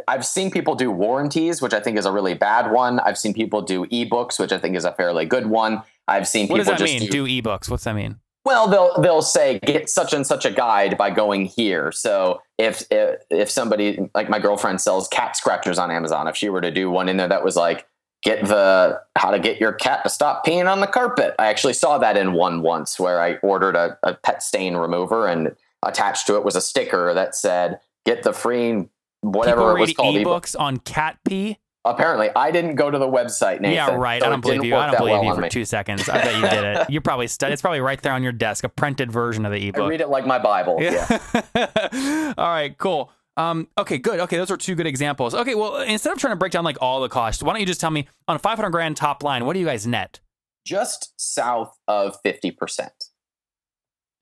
I've 0.07 0.25
seen 0.25 0.51
people 0.51 0.75
do 0.75 0.89
warranties, 0.91 1.61
which 1.61 1.73
I 1.73 1.79
think 1.79 1.97
is 1.97 2.05
a 2.05 2.11
really 2.11 2.33
bad 2.33 2.71
one. 2.71 2.99
I've 2.99 3.17
seen 3.17 3.33
people 3.33 3.61
do 3.61 3.85
ebooks, 3.87 4.39
which 4.39 4.51
I 4.51 4.57
think 4.57 4.75
is 4.75 4.85
a 4.85 4.91
fairly 4.93 5.25
good 5.25 5.47
one. 5.47 5.83
I've 6.07 6.27
seen 6.27 6.47
What 6.47 6.57
people 6.59 6.73
does 6.73 6.79
that 6.79 6.87
just 6.87 6.99
mean? 6.99 7.09
Do 7.09 7.25
ebooks. 7.25 7.69
What's 7.69 7.83
that 7.83 7.95
mean? 7.95 8.17
Well, 8.43 8.67
they'll 8.67 8.99
they'll 9.01 9.21
say 9.21 9.59
get 9.59 9.89
such 9.89 10.13
and 10.13 10.25
such 10.25 10.45
a 10.45 10.51
guide 10.51 10.97
by 10.97 11.11
going 11.11 11.45
here. 11.45 11.91
So 11.91 12.41
if 12.57 12.83
if, 12.89 13.21
if 13.29 13.51
somebody 13.51 14.09
like 14.15 14.29
my 14.29 14.39
girlfriend 14.39 14.81
sells 14.81 15.07
cat 15.07 15.35
scratchers 15.35 15.77
on 15.77 15.91
Amazon, 15.91 16.27
if 16.27 16.35
she 16.35 16.49
were 16.49 16.61
to 16.61 16.71
do 16.71 16.89
one 16.89 17.07
in 17.07 17.17
there 17.17 17.27
that 17.27 17.43
was 17.43 17.55
like 17.55 17.85
get 18.23 18.45
the 18.45 18.99
how 19.15 19.29
to 19.29 19.39
get 19.39 19.59
your 19.59 19.73
cat 19.73 20.03
to 20.03 20.09
stop 20.09 20.45
peeing 20.45 20.71
on 20.71 20.79
the 20.79 20.87
carpet. 20.87 21.35
I 21.37 21.47
actually 21.47 21.73
saw 21.73 21.99
that 21.99 22.17
in 22.17 22.33
one 22.33 22.61
once 22.61 22.99
where 22.99 23.21
I 23.21 23.35
ordered 23.37 23.75
a, 23.75 23.97
a 24.01 24.15
pet 24.15 24.41
stain 24.41 24.75
remover 24.75 25.27
and 25.27 25.55
attached 25.83 26.25
to 26.27 26.35
it 26.35 26.43
was 26.43 26.55
a 26.55 26.61
sticker 26.61 27.13
that 27.13 27.35
said 27.35 27.79
get 28.05 28.23
the 28.23 28.33
free 28.33 28.87
whatever 29.21 29.61
People 29.61 29.75
it 29.75 29.79
was 29.79 29.87
read 29.89 29.97
called. 29.97 30.15
ebook. 30.17 30.43
ebooks 30.45 30.59
on 30.59 30.77
cat 30.77 31.17
pee. 31.27 31.57
Apparently, 31.83 32.29
I 32.35 32.51
didn't 32.51 32.75
go 32.75 32.91
to 32.91 32.97
the 32.99 33.07
website, 33.07 33.59
Nathan. 33.59 33.71
Yeah, 33.73 33.95
right. 33.95 34.21
so 34.21 34.27
I 34.27 34.29
don't 34.29 34.41
believe 34.41 34.63
you. 34.63 34.75
I 34.75 34.85
don't 34.91 34.97
believe 34.99 35.13
well 35.13 35.23
you 35.23 35.33
for 35.33 35.41
me. 35.41 35.49
two 35.49 35.65
seconds. 35.65 36.07
I 36.07 36.21
bet 36.21 36.35
you 36.35 36.41
did 36.47 36.63
it. 36.63 36.89
You 36.91 37.01
probably 37.01 37.25
stu- 37.25 37.47
It's 37.47 37.61
probably 37.61 37.81
right 37.81 37.99
there 37.99 38.13
on 38.13 38.21
your 38.21 38.33
desk, 38.33 38.63
a 38.63 38.69
printed 38.69 39.11
version 39.11 39.47
of 39.47 39.51
the 39.51 39.67
ebook. 39.69 39.81
I 39.85 39.87
read 39.87 40.01
it 40.01 40.09
like 40.09 40.27
my 40.27 40.37
Bible. 40.37 40.77
Yeah. 40.81 42.33
All 42.37 42.47
right, 42.49 42.77
cool. 42.77 43.11
Um, 43.37 43.67
okay, 43.79 43.97
good. 43.97 44.19
Okay, 44.19 44.37
those 44.37 44.51
are 44.51 44.57
two 44.57 44.75
good 44.75 44.85
examples. 44.85 45.33
Okay, 45.33 45.55
well, 45.55 45.77
instead 45.81 46.13
of 46.13 46.19
trying 46.19 46.33
to 46.33 46.35
break 46.37 46.51
down 46.51 46.63
like 46.63 46.77
all 46.81 47.01
the 47.01 47.09
costs, 47.09 47.41
why 47.41 47.53
don't 47.53 47.59
you 47.61 47.65
just 47.65 47.81
tell 47.81 47.89
me 47.91 48.07
on 48.27 48.35
a 48.35 48.39
500 48.39 48.69
grand 48.69 48.95
top 48.95 49.23
line, 49.23 49.45
what 49.45 49.53
do 49.53 49.59
you 49.59 49.65
guys 49.65 49.87
net? 49.87 50.19
Just 50.65 51.13
south 51.17 51.75
of 51.87 52.21
50%. 52.23 52.89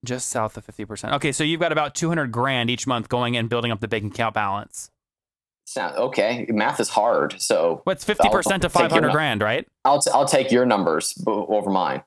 Just 0.06 0.30
south 0.30 0.56
of 0.56 0.66
50%. 0.66 1.14
Okay, 1.14 1.32
so 1.32 1.44
you've 1.44 1.60
got 1.60 1.72
about 1.72 1.94
200 1.96 2.32
grand 2.32 2.70
each 2.70 2.88
month 2.88 3.10
going 3.10 3.36
and 3.36 3.50
building 3.50 3.72
up 3.72 3.82
the 3.82 3.88
bank 3.88 4.14
account 4.14 4.34
balance. 4.34 4.90
Sound 5.66 5.96
okay. 5.98 6.46
Math 6.50 6.80
is 6.80 6.90
hard. 6.90 7.40
So 7.40 7.82
What's 7.84 8.04
50% 8.04 8.64
of 8.64 8.74
take 8.74 8.82
your 8.82 8.90
500 8.90 9.12
grand, 9.12 9.42
right? 9.42 9.68
I'll, 9.86 10.02
t- 10.02 10.10
I'll 10.14 10.26
take 10.26 10.52
your 10.52 10.66
numbers 10.66 11.14
b- 11.14 11.26
over 11.28 11.70
mine. 11.70 12.04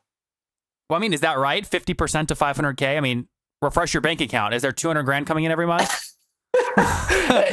Well, 0.89 0.97
I 0.97 1.01
mean, 1.01 1.13
is 1.13 1.21
that 1.21 1.39
right? 1.39 1.65
50% 1.65 2.29
to 2.29 2.35
500K? 2.35 2.97
I 2.97 3.01
mean, 3.01 3.29
refresh 3.61 3.95
your 3.95 4.01
bank 4.01 4.21
account. 4.21 4.55
Is 4.55 4.63
there 4.63 4.73
200 4.73 5.05
grand 5.05 5.27
coming 5.27 5.45
in 5.45 5.53
every 5.53 5.67
month? 5.67 5.91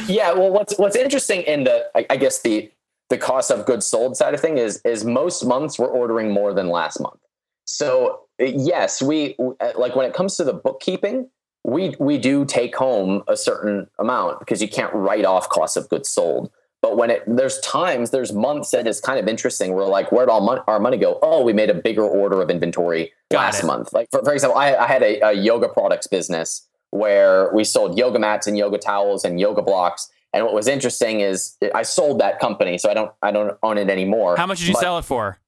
yeah. 0.06 0.32
Well, 0.32 0.50
what's 0.50 0.78
what's 0.78 0.96
interesting 0.96 1.42
in 1.42 1.64
the 1.64 1.86
I, 1.94 2.06
I 2.10 2.16
guess 2.16 2.42
the 2.42 2.70
the 3.08 3.16
cost 3.16 3.50
of 3.50 3.64
goods 3.64 3.86
sold 3.86 4.16
side 4.16 4.34
of 4.34 4.40
thing 4.40 4.58
is 4.58 4.80
is 4.84 5.04
most 5.04 5.44
months 5.44 5.78
we're 5.78 5.86
ordering 5.86 6.30
more 6.30 6.52
than 6.52 6.68
last 6.68 7.00
month. 7.00 7.20
So 7.64 8.22
yes, 8.40 9.02
we 9.02 9.36
uh, 9.38 9.72
like 9.76 9.94
when 9.96 10.06
it 10.06 10.14
comes 10.14 10.36
to 10.36 10.44
the 10.44 10.52
bookkeeping, 10.52 11.28
we 11.64 11.94
we 11.98 12.18
do 12.18 12.44
take 12.44 12.74
home 12.76 13.22
a 13.28 13.36
certain 13.36 13.88
amount 13.98 14.38
because 14.40 14.60
you 14.62 14.68
can't 14.68 14.92
write 14.94 15.24
off 15.24 15.48
cost 15.48 15.76
of 15.76 15.88
goods 15.88 16.08
sold. 16.08 16.50
But 16.82 16.96
when 16.96 17.10
it 17.10 17.22
there's 17.26 17.60
times 17.60 18.10
there's 18.10 18.32
months 18.32 18.70
that 18.70 18.86
is 18.86 19.00
kind 19.00 19.18
of 19.18 19.28
interesting. 19.28 19.72
We're 19.72 19.84
like, 19.86 20.10
where'd 20.10 20.30
all 20.30 20.40
mon- 20.40 20.62
our 20.66 20.80
money 20.80 20.96
go? 20.96 21.18
Oh, 21.22 21.42
we 21.44 21.52
made 21.52 21.68
a 21.68 21.74
bigger 21.74 22.02
order 22.04 22.40
of 22.40 22.48
inventory 22.48 23.12
Got 23.30 23.38
last 23.40 23.62
it. 23.62 23.66
month. 23.66 23.92
Like 23.92 24.08
for, 24.10 24.24
for 24.24 24.32
example, 24.32 24.58
I, 24.58 24.74
I 24.74 24.86
had 24.86 25.02
a, 25.02 25.20
a 25.20 25.32
yoga 25.32 25.68
products 25.68 26.06
business 26.06 26.66
where 26.90 27.52
we 27.54 27.64
sold 27.64 27.98
yoga 27.98 28.18
mats 28.18 28.46
and 28.46 28.56
yoga 28.56 28.78
towels 28.78 29.24
and 29.24 29.38
yoga 29.38 29.60
blocks. 29.62 30.08
And 30.32 30.44
what 30.44 30.54
was 30.54 30.66
interesting 30.68 31.20
is 31.20 31.56
I 31.74 31.82
sold 31.82 32.20
that 32.20 32.38
company, 32.38 32.78
so 32.78 32.88
I 32.88 32.94
don't 32.94 33.12
I 33.20 33.30
don't 33.30 33.58
own 33.62 33.76
it 33.76 33.90
anymore. 33.90 34.36
How 34.38 34.46
much 34.46 34.60
did 34.60 34.68
you 34.68 34.74
But 34.74 34.80
sell 34.80 34.98
it 34.98 35.04
for? 35.04 35.38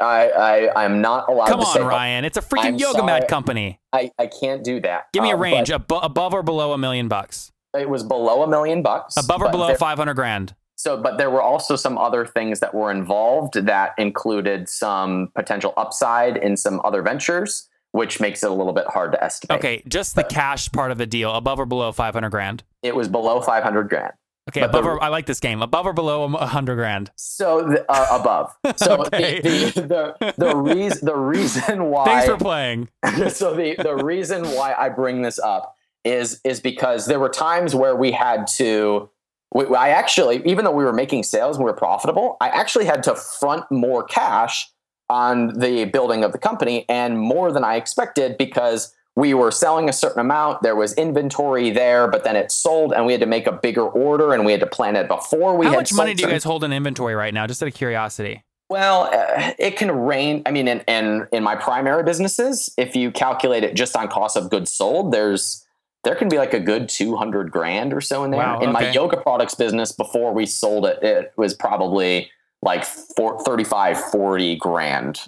I, 0.00 0.28
I 0.74 0.84
I'm 0.84 1.00
not 1.00 1.28
allowed 1.28 1.46
Come 1.46 1.60
to 1.60 1.66
say. 1.66 1.80
on, 1.80 1.86
Ryan. 1.86 2.24
It's 2.24 2.36
a 2.36 2.42
freaking 2.42 2.64
I'm 2.64 2.74
yoga 2.76 2.98
sorry. 2.98 3.06
mat 3.20 3.28
company. 3.28 3.80
I, 3.92 4.10
I 4.18 4.26
can't 4.26 4.64
do 4.64 4.80
that. 4.80 5.06
Give 5.12 5.22
me 5.22 5.30
a 5.30 5.34
Um, 5.34 5.40
range, 5.40 5.68
but 5.70 5.86
abo- 5.88 6.04
above 6.04 6.34
or 6.34 6.42
below 6.42 6.72
a 6.72 6.78
million 6.78 7.08
bucks. 7.08 7.52
It 7.78 7.88
was 7.88 8.02
below 8.02 8.42
a 8.42 8.48
million 8.48 8.82
bucks. 8.82 9.16
Above 9.16 9.42
or 9.42 9.50
below 9.50 9.68
there- 9.68 9.76
500 9.76 10.14
grand. 10.14 10.54
So, 10.76 11.00
but 11.00 11.18
there 11.18 11.30
were 11.30 11.40
also 11.40 11.76
some 11.76 11.96
other 11.96 12.26
things 12.26 12.58
that 12.60 12.74
were 12.74 12.90
involved 12.90 13.54
that 13.54 13.92
included 13.96 14.68
some 14.68 15.28
potential 15.34 15.72
upside 15.76 16.36
in 16.36 16.56
some 16.56 16.80
other 16.84 17.00
ventures, 17.00 17.68
which 17.92 18.20
makes 18.20 18.42
it 18.42 18.50
a 18.50 18.54
little 18.54 18.72
bit 18.72 18.86
hard 18.88 19.12
to 19.12 19.22
estimate. 19.24 19.58
Okay, 19.60 19.82
just 19.88 20.16
the 20.16 20.24
cash 20.24 20.70
part 20.72 20.90
of 20.90 20.98
the 20.98 21.06
deal, 21.06 21.32
above 21.32 21.60
or 21.60 21.64
below 21.66 21.92
500 21.92 22.28
grand. 22.30 22.64
It 22.82 22.96
was 22.96 23.08
below 23.08 23.40
500 23.40 23.88
grand. 23.88 24.12
Okay, 24.50 24.60
But 24.60 24.72
the- 24.72 24.78
above 24.78 24.86
or, 24.86 25.02
I 25.02 25.08
like 25.08 25.26
this 25.26 25.40
game. 25.40 25.62
Above 25.62 25.86
or 25.86 25.92
below 25.94 26.24
a 26.24 26.28
100 26.28 26.74
grand. 26.76 27.10
So 27.16 27.62
the, 27.62 27.84
uh, 27.90 28.18
above. 28.20 28.54
So 28.76 29.02
Okay. 29.06 29.40
the, 29.40 29.70
the, 29.74 30.16
the, 30.20 30.34
the, 30.36 30.56
reason, 30.56 31.06
the 31.06 31.16
reason 31.34 31.84
why. 31.90 32.04
Thanks 32.04 32.26
for 32.26 32.36
playing. 32.36 32.88
so 33.30 33.54
the 33.54 33.74
the 33.82 33.96
reason 33.96 34.44
why 34.48 34.74
I 34.76 34.88
bring 34.90 35.22
this 35.22 35.38
up 35.38 35.76
is 36.04 36.40
is 36.44 36.60
because 36.60 37.06
there 37.06 37.18
were 37.18 37.30
times 37.30 37.74
where 37.74 37.96
we 37.96 38.12
had 38.12 38.46
to. 38.58 39.08
We, 39.54 39.66
I 39.74 39.90
actually, 39.90 40.42
even 40.44 40.64
though 40.64 40.72
we 40.72 40.84
were 40.84 40.92
making 40.92 41.22
sales, 41.22 41.56
and 41.56 41.64
we 41.64 41.70
were 41.70 41.76
profitable. 41.76 42.36
I 42.40 42.48
actually 42.48 42.84
had 42.86 43.02
to 43.04 43.14
front 43.14 43.64
more 43.70 44.02
cash 44.02 44.68
on 45.08 45.58
the 45.58 45.84
building 45.86 46.24
of 46.24 46.32
the 46.32 46.38
company, 46.38 46.84
and 46.88 47.18
more 47.18 47.50
than 47.52 47.64
I 47.64 47.76
expected 47.76 48.36
because 48.36 48.92
we 49.16 49.32
were 49.34 49.50
selling 49.50 49.88
a 49.88 49.92
certain 49.92 50.20
amount. 50.20 50.62
There 50.62 50.74
was 50.74 50.92
inventory 50.94 51.70
there, 51.70 52.08
but 52.08 52.24
then 52.24 52.36
it 52.36 52.50
sold, 52.50 52.92
and 52.92 53.06
we 53.06 53.12
had 53.12 53.20
to 53.20 53.26
make 53.26 53.46
a 53.46 53.52
bigger 53.52 53.86
order, 53.86 54.32
and 54.34 54.44
we 54.44 54.52
had 54.52 54.60
to 54.60 54.66
plan 54.66 54.96
it 54.96 55.08
before 55.08 55.56
we 55.56 55.66
How 55.66 55.72
much 55.74 55.92
money 55.92 56.14
do 56.14 56.24
you 56.24 56.28
guys 56.28 56.44
hold 56.44 56.64
in 56.64 56.72
inventory 56.72 57.14
right 57.14 57.32
now? 57.32 57.46
Just 57.46 57.62
out 57.62 57.68
of 57.68 57.74
curiosity. 57.74 58.42
well, 58.68 59.04
uh, 59.12 59.52
it 59.58 59.76
can 59.76 59.90
range. 59.90 60.42
I 60.46 60.50
mean, 60.50 60.66
in, 60.66 60.80
in 60.88 61.28
in 61.32 61.42
my 61.42 61.54
primary 61.54 62.02
businesses, 62.02 62.72
if 62.76 62.96
you 62.96 63.12
calculate 63.12 63.62
it 63.62 63.74
just 63.74 63.94
on 63.96 64.08
cost 64.08 64.36
of 64.36 64.50
goods 64.50 64.72
sold, 64.72 65.12
there's 65.12 65.64
there 66.02 66.16
can 66.16 66.28
be 66.28 66.38
like 66.38 66.52
a 66.52 66.60
good 66.60 66.88
two 66.88 67.14
hundred 67.14 67.52
grand 67.52 67.92
or 67.92 68.00
so 68.00 68.24
in 68.24 68.32
there. 68.32 68.40
Wow, 68.40 68.60
in 68.60 68.72
my 68.72 68.90
yoga 68.90 69.16
products 69.16 69.54
business, 69.54 69.92
before 69.92 70.32
we 70.32 70.44
sold 70.44 70.86
it, 70.86 71.02
it 71.02 71.32
was 71.36 71.54
probably 71.54 72.30
like 72.62 72.84
four, 72.84 73.38
35, 73.44 74.00
40 74.10 74.56
grand 74.56 75.20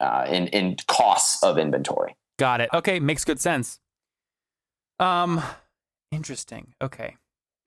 uh, 0.00 0.26
in 0.28 0.48
in 0.48 0.76
costs 0.88 1.42
of 1.42 1.56
inventory. 1.56 2.16
Got 2.40 2.62
it. 2.62 2.70
Okay, 2.72 3.00
makes 3.00 3.22
good 3.26 3.38
sense. 3.38 3.80
Um, 4.98 5.42
interesting. 6.10 6.72
Okay. 6.80 7.16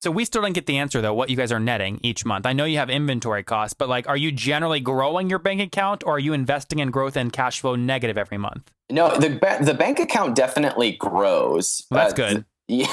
So 0.01 0.09
we 0.09 0.25
still 0.25 0.41
didn't 0.41 0.55
get 0.55 0.65
the 0.65 0.79
answer 0.79 0.99
though. 0.99 1.13
What 1.13 1.29
you 1.29 1.37
guys 1.37 1.51
are 1.51 1.59
netting 1.59 1.99
each 2.01 2.25
month? 2.25 2.47
I 2.47 2.53
know 2.53 2.65
you 2.65 2.79
have 2.79 2.89
inventory 2.89 3.43
costs, 3.43 3.75
but 3.75 3.87
like, 3.87 4.09
are 4.09 4.17
you 4.17 4.31
generally 4.31 4.79
growing 4.79 5.29
your 5.29 5.37
bank 5.37 5.61
account, 5.61 6.03
or 6.07 6.15
are 6.15 6.19
you 6.19 6.33
investing 6.33 6.79
in 6.79 6.89
growth 6.89 7.15
and 7.15 7.31
cash 7.31 7.61
flow 7.61 7.75
negative 7.75 8.17
every 8.17 8.39
month? 8.39 8.71
No, 8.91 9.15
the 9.15 9.29
the 9.61 9.75
bank 9.75 9.99
account 9.99 10.35
definitely 10.35 10.93
grows. 10.93 11.85
Well, 11.91 12.01
that's 12.09 12.13
Uh, 12.13 12.15
good. 12.33 12.45
Yeah, 12.69 12.87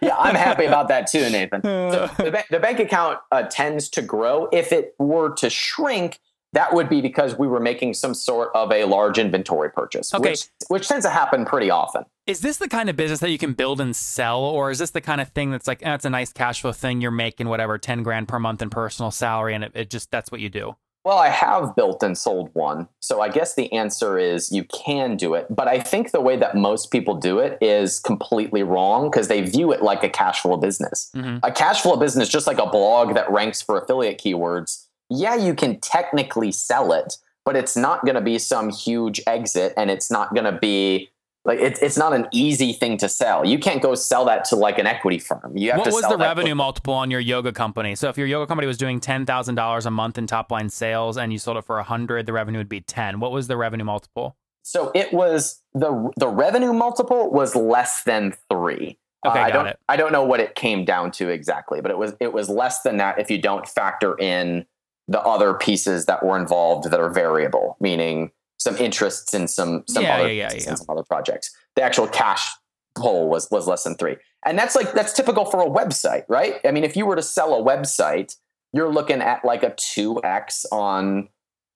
yeah, 0.00 0.16
I'm 0.18 0.34
happy 0.34 0.64
about 0.64 0.88
that 0.88 1.06
too, 1.06 1.28
Nathan. 1.30 1.62
So 1.62 2.10
the, 2.18 2.30
ba- 2.30 2.44
the 2.50 2.58
bank 2.58 2.80
account 2.80 3.18
uh, 3.30 3.42
tends 3.42 3.88
to 3.90 4.02
grow. 4.02 4.48
If 4.50 4.72
it 4.72 4.94
were 4.98 5.34
to 5.36 5.50
shrink, 5.50 6.18
that 6.52 6.74
would 6.74 6.88
be 6.88 7.00
because 7.00 7.38
we 7.38 7.46
were 7.46 7.60
making 7.60 7.94
some 7.94 8.14
sort 8.14 8.50
of 8.54 8.70
a 8.72 8.84
large 8.84 9.18
inventory 9.18 9.70
purchase, 9.70 10.12
Okay. 10.14 10.30
which 10.30 10.48
which 10.68 10.88
tends 10.88 11.04
to 11.04 11.10
happen 11.10 11.44
pretty 11.44 11.70
often. 11.70 12.04
Is 12.26 12.40
this 12.40 12.58
the 12.58 12.68
kind 12.68 12.88
of 12.88 12.96
business 12.96 13.20
that 13.20 13.30
you 13.30 13.38
can 13.38 13.52
build 13.54 13.80
and 13.80 13.96
sell, 13.96 14.40
or 14.40 14.70
is 14.70 14.78
this 14.78 14.90
the 14.90 15.00
kind 15.00 15.20
of 15.20 15.28
thing 15.30 15.50
that's 15.50 15.66
like, 15.66 15.84
eh, 15.84 15.98
a 16.02 16.10
nice 16.10 16.32
cash 16.32 16.60
flow 16.60 16.72
thing? 16.72 17.00
You're 17.00 17.10
making 17.10 17.48
whatever 17.48 17.78
ten 17.78 18.02
grand 18.02 18.28
per 18.28 18.38
month 18.38 18.62
in 18.62 18.70
personal 18.70 19.10
salary, 19.10 19.54
and 19.54 19.64
it, 19.64 19.72
it 19.74 19.90
just 19.90 20.10
that's 20.10 20.30
what 20.30 20.40
you 20.40 20.48
do. 20.48 20.76
Well, 21.04 21.18
I 21.18 21.30
have 21.30 21.74
built 21.74 22.00
and 22.04 22.16
sold 22.16 22.50
one. 22.52 22.86
So 23.00 23.20
I 23.20 23.28
guess 23.28 23.56
the 23.56 23.72
answer 23.72 24.18
is 24.18 24.52
you 24.52 24.62
can 24.62 25.16
do 25.16 25.34
it. 25.34 25.48
But 25.50 25.66
I 25.66 25.80
think 25.80 26.12
the 26.12 26.20
way 26.20 26.36
that 26.36 26.54
most 26.54 26.92
people 26.92 27.16
do 27.16 27.40
it 27.40 27.58
is 27.60 27.98
completely 27.98 28.62
wrong 28.62 29.10
because 29.10 29.26
they 29.26 29.40
view 29.40 29.72
it 29.72 29.82
like 29.82 30.04
a 30.04 30.08
cash 30.08 30.42
flow 30.42 30.56
business. 30.56 31.10
Mhm. 31.16 31.40
A 31.42 31.50
cash 31.50 31.80
flow 31.82 31.96
business, 31.96 32.28
just 32.28 32.46
like 32.46 32.58
a 32.58 32.66
blog 32.66 33.14
that 33.14 33.28
ranks 33.32 33.60
for 33.60 33.80
affiliate 33.80 34.20
keywords, 34.20 34.86
yeah, 35.12 35.34
you 35.34 35.54
can 35.54 35.80
technically 35.80 36.52
sell 36.52 36.92
it, 36.92 37.18
but 37.44 37.56
it's 37.56 37.76
not 37.76 38.04
going 38.04 38.14
to 38.14 38.20
be 38.20 38.38
some 38.38 38.70
huge 38.70 39.20
exit 39.26 39.74
and 39.76 39.90
it's 39.90 40.10
not 40.10 40.34
going 40.34 40.44
to 40.44 40.58
be 40.58 41.10
like 41.44 41.58
it's 41.58 41.82
it's 41.82 41.96
not 41.96 42.12
an 42.12 42.28
easy 42.32 42.72
thing 42.72 42.96
to 42.98 43.08
sell. 43.08 43.44
You 43.44 43.58
can't 43.58 43.82
go 43.82 43.96
sell 43.96 44.24
that 44.26 44.44
to 44.46 44.56
like 44.56 44.78
an 44.78 44.86
equity 44.86 45.18
firm. 45.18 45.56
You 45.56 45.70
have 45.72 45.78
What 45.78 45.84
to 45.86 45.90
was 45.90 46.08
the 46.08 46.16
revenue 46.16 46.54
multiple 46.54 46.94
on 46.94 47.10
your 47.10 47.18
yoga 47.18 47.52
company? 47.52 47.96
So 47.96 48.08
if 48.08 48.16
your 48.16 48.28
yoga 48.28 48.46
company 48.46 48.68
was 48.68 48.78
doing 48.78 49.00
ten 49.00 49.26
thousand 49.26 49.56
dollars 49.56 49.84
a 49.84 49.90
month 49.90 50.18
in 50.18 50.28
top 50.28 50.52
line 50.52 50.68
sales 50.68 51.16
and 51.16 51.32
you 51.32 51.38
sold 51.38 51.56
it 51.56 51.64
for 51.64 51.78
a 51.78 51.82
hundred, 51.82 52.26
the 52.26 52.32
revenue 52.32 52.58
would 52.58 52.68
be 52.68 52.80
ten. 52.80 53.18
What 53.18 53.32
was 53.32 53.48
the 53.48 53.56
revenue 53.56 53.84
multiple? 53.84 54.36
So 54.62 54.92
it 54.94 55.12
was 55.12 55.60
the 55.74 56.12
the 56.16 56.28
revenue 56.28 56.72
multiple 56.72 57.30
was 57.32 57.56
less 57.56 58.04
than 58.04 58.34
three. 58.48 58.98
Uh, 59.26 59.30
okay, 59.30 59.40
I 59.40 59.48
got 59.48 59.54
don't 59.54 59.66
it. 59.66 59.78
I 59.88 59.96
don't 59.96 60.12
know 60.12 60.24
what 60.24 60.38
it 60.38 60.54
came 60.54 60.84
down 60.84 61.10
to 61.12 61.28
exactly, 61.28 61.80
but 61.80 61.90
it 61.90 61.98
was 61.98 62.14
it 62.20 62.32
was 62.32 62.48
less 62.48 62.82
than 62.82 62.98
that 62.98 63.18
if 63.18 63.32
you 63.32 63.38
don't 63.38 63.68
factor 63.68 64.16
in 64.16 64.64
the 65.08 65.20
other 65.20 65.54
pieces 65.54 66.06
that 66.06 66.24
were 66.24 66.38
involved 66.38 66.90
that 66.90 67.00
are 67.00 67.10
variable, 67.10 67.76
meaning 67.80 68.30
some 68.58 68.76
interests 68.76 69.34
in 69.34 69.48
some 69.48 69.84
some 69.88 70.04
Yeah, 70.04 70.14
other 70.14 70.32
yeah, 70.32 70.52
yeah, 70.52 70.74
some 70.74 70.86
other 70.88 71.02
projects. 71.02 71.50
The 71.74 71.82
actual 71.82 72.06
cash 72.06 72.48
pull 72.94 73.28
was 73.28 73.48
was 73.50 73.66
less 73.66 73.84
than 73.84 73.96
three, 73.96 74.16
and 74.44 74.58
that's 74.58 74.74
like 74.74 74.92
that's 74.92 75.12
typical 75.12 75.44
for 75.44 75.60
a 75.62 75.68
website, 75.68 76.24
right? 76.28 76.56
I 76.64 76.70
mean, 76.70 76.84
if 76.84 76.96
you 76.96 77.06
were 77.06 77.16
to 77.16 77.22
sell 77.22 77.54
a 77.54 77.62
website, 77.62 78.36
you're 78.72 78.92
looking 78.92 79.20
at 79.20 79.44
like 79.44 79.62
a 79.62 79.74
two 79.76 80.22
x 80.22 80.64
on 80.70 81.28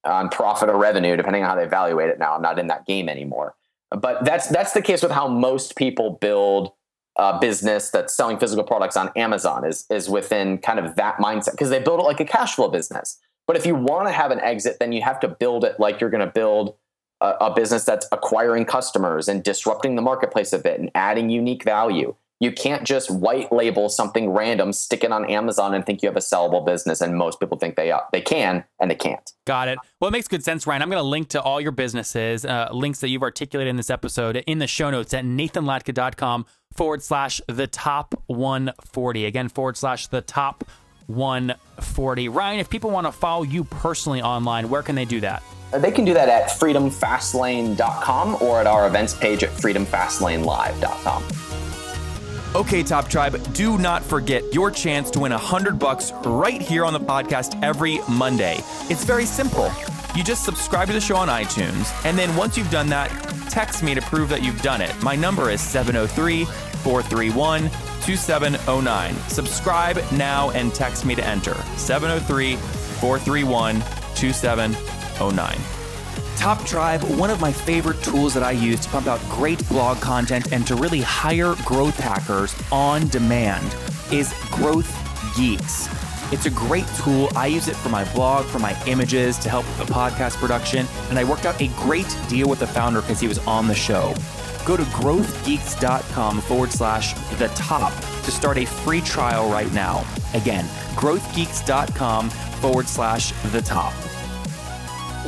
on 0.05 0.29
profit 0.29 0.69
or 0.69 0.77
revenue, 0.77 1.17
depending 1.17 1.43
on 1.43 1.51
how 1.51 1.57
they 1.57 1.65
evaluate 1.65 2.09
it. 2.11 2.19
Now, 2.19 2.35
I'm 2.35 2.43
not 2.43 2.59
in 2.59 2.69
that 2.69 2.87
game 2.87 3.09
anymore, 3.09 3.57
but 3.91 4.25
that's 4.25 4.47
that's 4.49 4.73
the 4.73 4.83
case 4.83 5.03
with 5.03 5.13
how 5.13 5.27
most 5.27 5.77
people 5.77 6.19
build 6.21 6.73
a 7.19 7.39
business 7.39 7.91
that's 7.91 8.15
selling 8.15 8.39
physical 8.39 8.65
products 8.65 8.97
on 8.97 9.11
Amazon 9.17 9.65
is 9.65 9.87
is 9.91 10.09
within 10.09 10.59
kind 10.59 10.79
of 10.79 10.97
that 10.97 11.17
mindset 11.17 11.53
because 11.53 11.71
they 11.71 11.79
build 11.79 12.01
it 12.01 12.05
like 12.05 12.21
a 12.21 12.25
cash 12.25 12.55
flow 12.55 12.69
business. 12.69 13.19
But 13.47 13.57
if 13.57 13.65
you 13.65 13.75
want 13.75 14.09
to 14.09 14.13
have 14.13 14.31
an 14.31 14.41
exit, 14.41 14.79
then 14.81 14.93
you 14.93 15.03
have 15.03 15.21
to 15.21 15.29
build 15.29 15.65
it 15.65 15.79
like 15.79 16.01
you're 16.01 16.11
going 16.11 16.27
to 16.27 16.33
build 16.33 16.75
a, 17.21 17.31
a 17.43 17.55
business 17.55 17.85
that's 17.85 18.07
acquiring 18.13 18.65
customers 18.65 19.29
and 19.29 19.43
disrupting 19.43 19.95
the 19.95 20.03
marketplace 20.03 20.53
a 20.53 20.59
bit 20.59 20.81
and 20.81 20.91
adding 20.95 21.31
unique 21.31 21.65
value. 21.65 22.15
You 22.39 22.53
can't 22.53 22.85
just 22.85 23.11
white 23.11 23.51
label 23.51 23.89
something 23.89 24.29
random, 24.29 24.75
stick 24.75 25.03
it 25.03 25.11
on 25.11 25.25
Amazon, 25.31 25.73
and 25.73 25.87
think 25.87 26.03
you 26.03 26.09
have 26.09 26.17
a 26.17 26.21
sellable 26.21 26.67
business. 26.67 27.01
And 27.01 27.17
most 27.17 27.41
people 27.41 27.57
think 27.57 27.77
they 27.77 27.91
uh, 27.91 28.01
they 28.13 28.21
can, 28.21 28.65
and 28.79 28.91
they 28.91 28.95
can't. 28.95 29.33
Got 29.47 29.69
it. 29.69 29.79
Well, 30.01 30.09
it 30.09 30.13
makes 30.13 30.29
good 30.29 30.45
sense, 30.45 30.67
Ryan. 30.67 30.83
I'm 30.83 30.91
going 30.91 31.03
to 31.03 31.09
link 31.09 31.29
to 31.31 31.41
all 31.41 31.63
your 31.63 31.73
businesses, 31.73 32.45
uh, 32.45 32.69
links 32.73 33.01
that 33.01 33.09
you've 33.09 33.23
articulated 33.23 33.71
in 33.71 33.77
this 33.77 33.89
episode 33.89 34.37
in 34.47 34.59
the 34.59 34.67
show 34.67 34.91
notes 34.91 35.15
at 35.15 35.25
nathanlatka.com 35.25 36.45
forward 36.77 37.03
slash 37.03 37.41
the 37.49 37.67
top 37.67 38.15
140. 38.27 39.25
Again, 39.27 39.49
forward 39.49 39.77
slash 39.77 40.07
the 40.09 40.21
top 40.21 40.65
140. 41.07 42.29
Ryan, 42.29 42.61
if 42.61 42.69
people 42.71 42.91
want 42.91 43.07
to 43.07 43.13
follow 43.13 43.43
you 43.43 43.65
personally 43.65 44.23
online, 44.23 44.69
where 44.69 44.83
can 44.83 44.95
they 44.95 45.05
do 45.05 45.21
that? 45.21 45.43
Uh, 45.73 45.79
They 45.79 45.91
can 45.91 46.05
do 46.05 46.15
that 46.15 46.29
at 46.29 46.49
freedomfastlane.com 46.51 48.37
or 48.41 48.61
at 48.61 48.67
our 48.67 48.87
events 48.87 49.15
page 49.15 49.43
at 49.45 49.51
freedomfastlanelive.com. 49.51 51.25
Okay, 52.55 52.83
Top 52.83 53.09
Tribe, 53.09 53.37
do 53.53 53.77
not 53.77 54.03
forget 54.03 54.43
your 54.55 54.71
chance 54.71 55.11
to 55.11 55.21
win 55.21 55.33
100 55.33 55.79
bucks 55.79 56.13
right 56.25 56.63
here 56.63 56.85
on 56.87 56.93
the 56.95 57.01
podcast 57.01 57.61
every 57.63 58.01
Monday. 58.09 58.61
It's 58.89 59.05
very 59.05 59.27
simple. 59.27 59.71
You 60.15 60.25
just 60.25 60.45
subscribe 60.45 60.87
to 60.89 60.95
the 60.95 61.01
show 61.01 61.17
on 61.17 61.29
iTunes, 61.29 61.93
and 62.07 62.17
then 62.19 62.35
once 62.35 62.57
you've 62.57 62.71
done 62.71 62.89
that, 62.89 63.11
text 63.57 63.83
me 63.83 63.95
to 63.95 64.03
prove 64.03 64.29
that 64.29 64.43
you've 64.43 64.61
done 64.61 64.83
it. 64.83 64.95
My 65.03 65.17
number 65.17 65.49
is 65.49 65.63
703 65.63 66.45
431 66.45 67.63
2709. 68.03 69.15
Subscribe 69.31 69.99
now 70.13 70.51
and 70.51 70.75
text 70.75 71.07
me 71.07 71.15
to 71.15 71.25
enter 71.25 71.55
703 71.79 72.57
431 72.57 73.83
2709. 74.15 75.59
Top 76.37 76.67
Tribe, 76.67 77.03
one 77.19 77.31
of 77.31 77.41
my 77.41 77.51
favorite 77.51 78.03
tools 78.03 78.35
that 78.35 78.43
I 78.43 78.51
use 78.51 78.81
to 78.81 78.91
pump 78.91 79.07
out 79.07 79.27
great 79.31 79.67
blog 79.71 80.03
content 80.03 80.53
and 80.53 80.67
to 80.67 80.75
really 80.75 81.01
hire 81.01 81.55
growth 81.65 81.99
hackers 81.99 82.55
on 82.71 83.09
demand 83.09 83.75
is 84.13 84.35
Growth 84.51 84.93
Geeks. 85.35 85.89
It's 86.33 86.47
a 86.47 86.51
great 86.51 86.87
tool. 86.97 87.29
I 87.37 87.47
use 87.47 87.69
it 87.69 87.77
for 87.77 87.89
my 87.89 88.11
blog, 88.13 88.47
for 88.47 88.59
my 88.59 88.77
images, 88.87 89.39
to 89.39 89.49
help 89.49 89.65
with 89.67 89.87
the 89.87 89.93
podcast 89.93 90.37
production, 90.37 90.87
and 91.09 91.19
I 91.19 91.25
worked 91.25 91.47
out 91.47 91.61
a 91.63 91.69
great 91.69 92.17
deal 92.29 92.49
with 92.49 92.59
the 92.59 92.67
founder 92.67 93.01
because 93.01 93.21
he 93.21 93.29
was 93.29 93.39
on 93.47 93.69
the 93.69 93.75
show. 93.75 94.13
Go 94.65 94.77
to 94.77 94.83
growthgeeks.com 94.83 96.41
forward 96.41 96.73
slash 96.73 97.15
the 97.39 97.47
top 97.55 97.93
to 98.25 98.33
start 98.33 98.59
a 98.59 98.65
free 98.65 99.01
trial 99.01 99.49
right 99.49 99.73
now. 99.73 100.05
Again, 100.35 100.65
growthgeeks.com 100.97 102.31
forward 102.31 102.89
slash 102.89 103.31
the 103.53 103.63
top. 103.63 103.93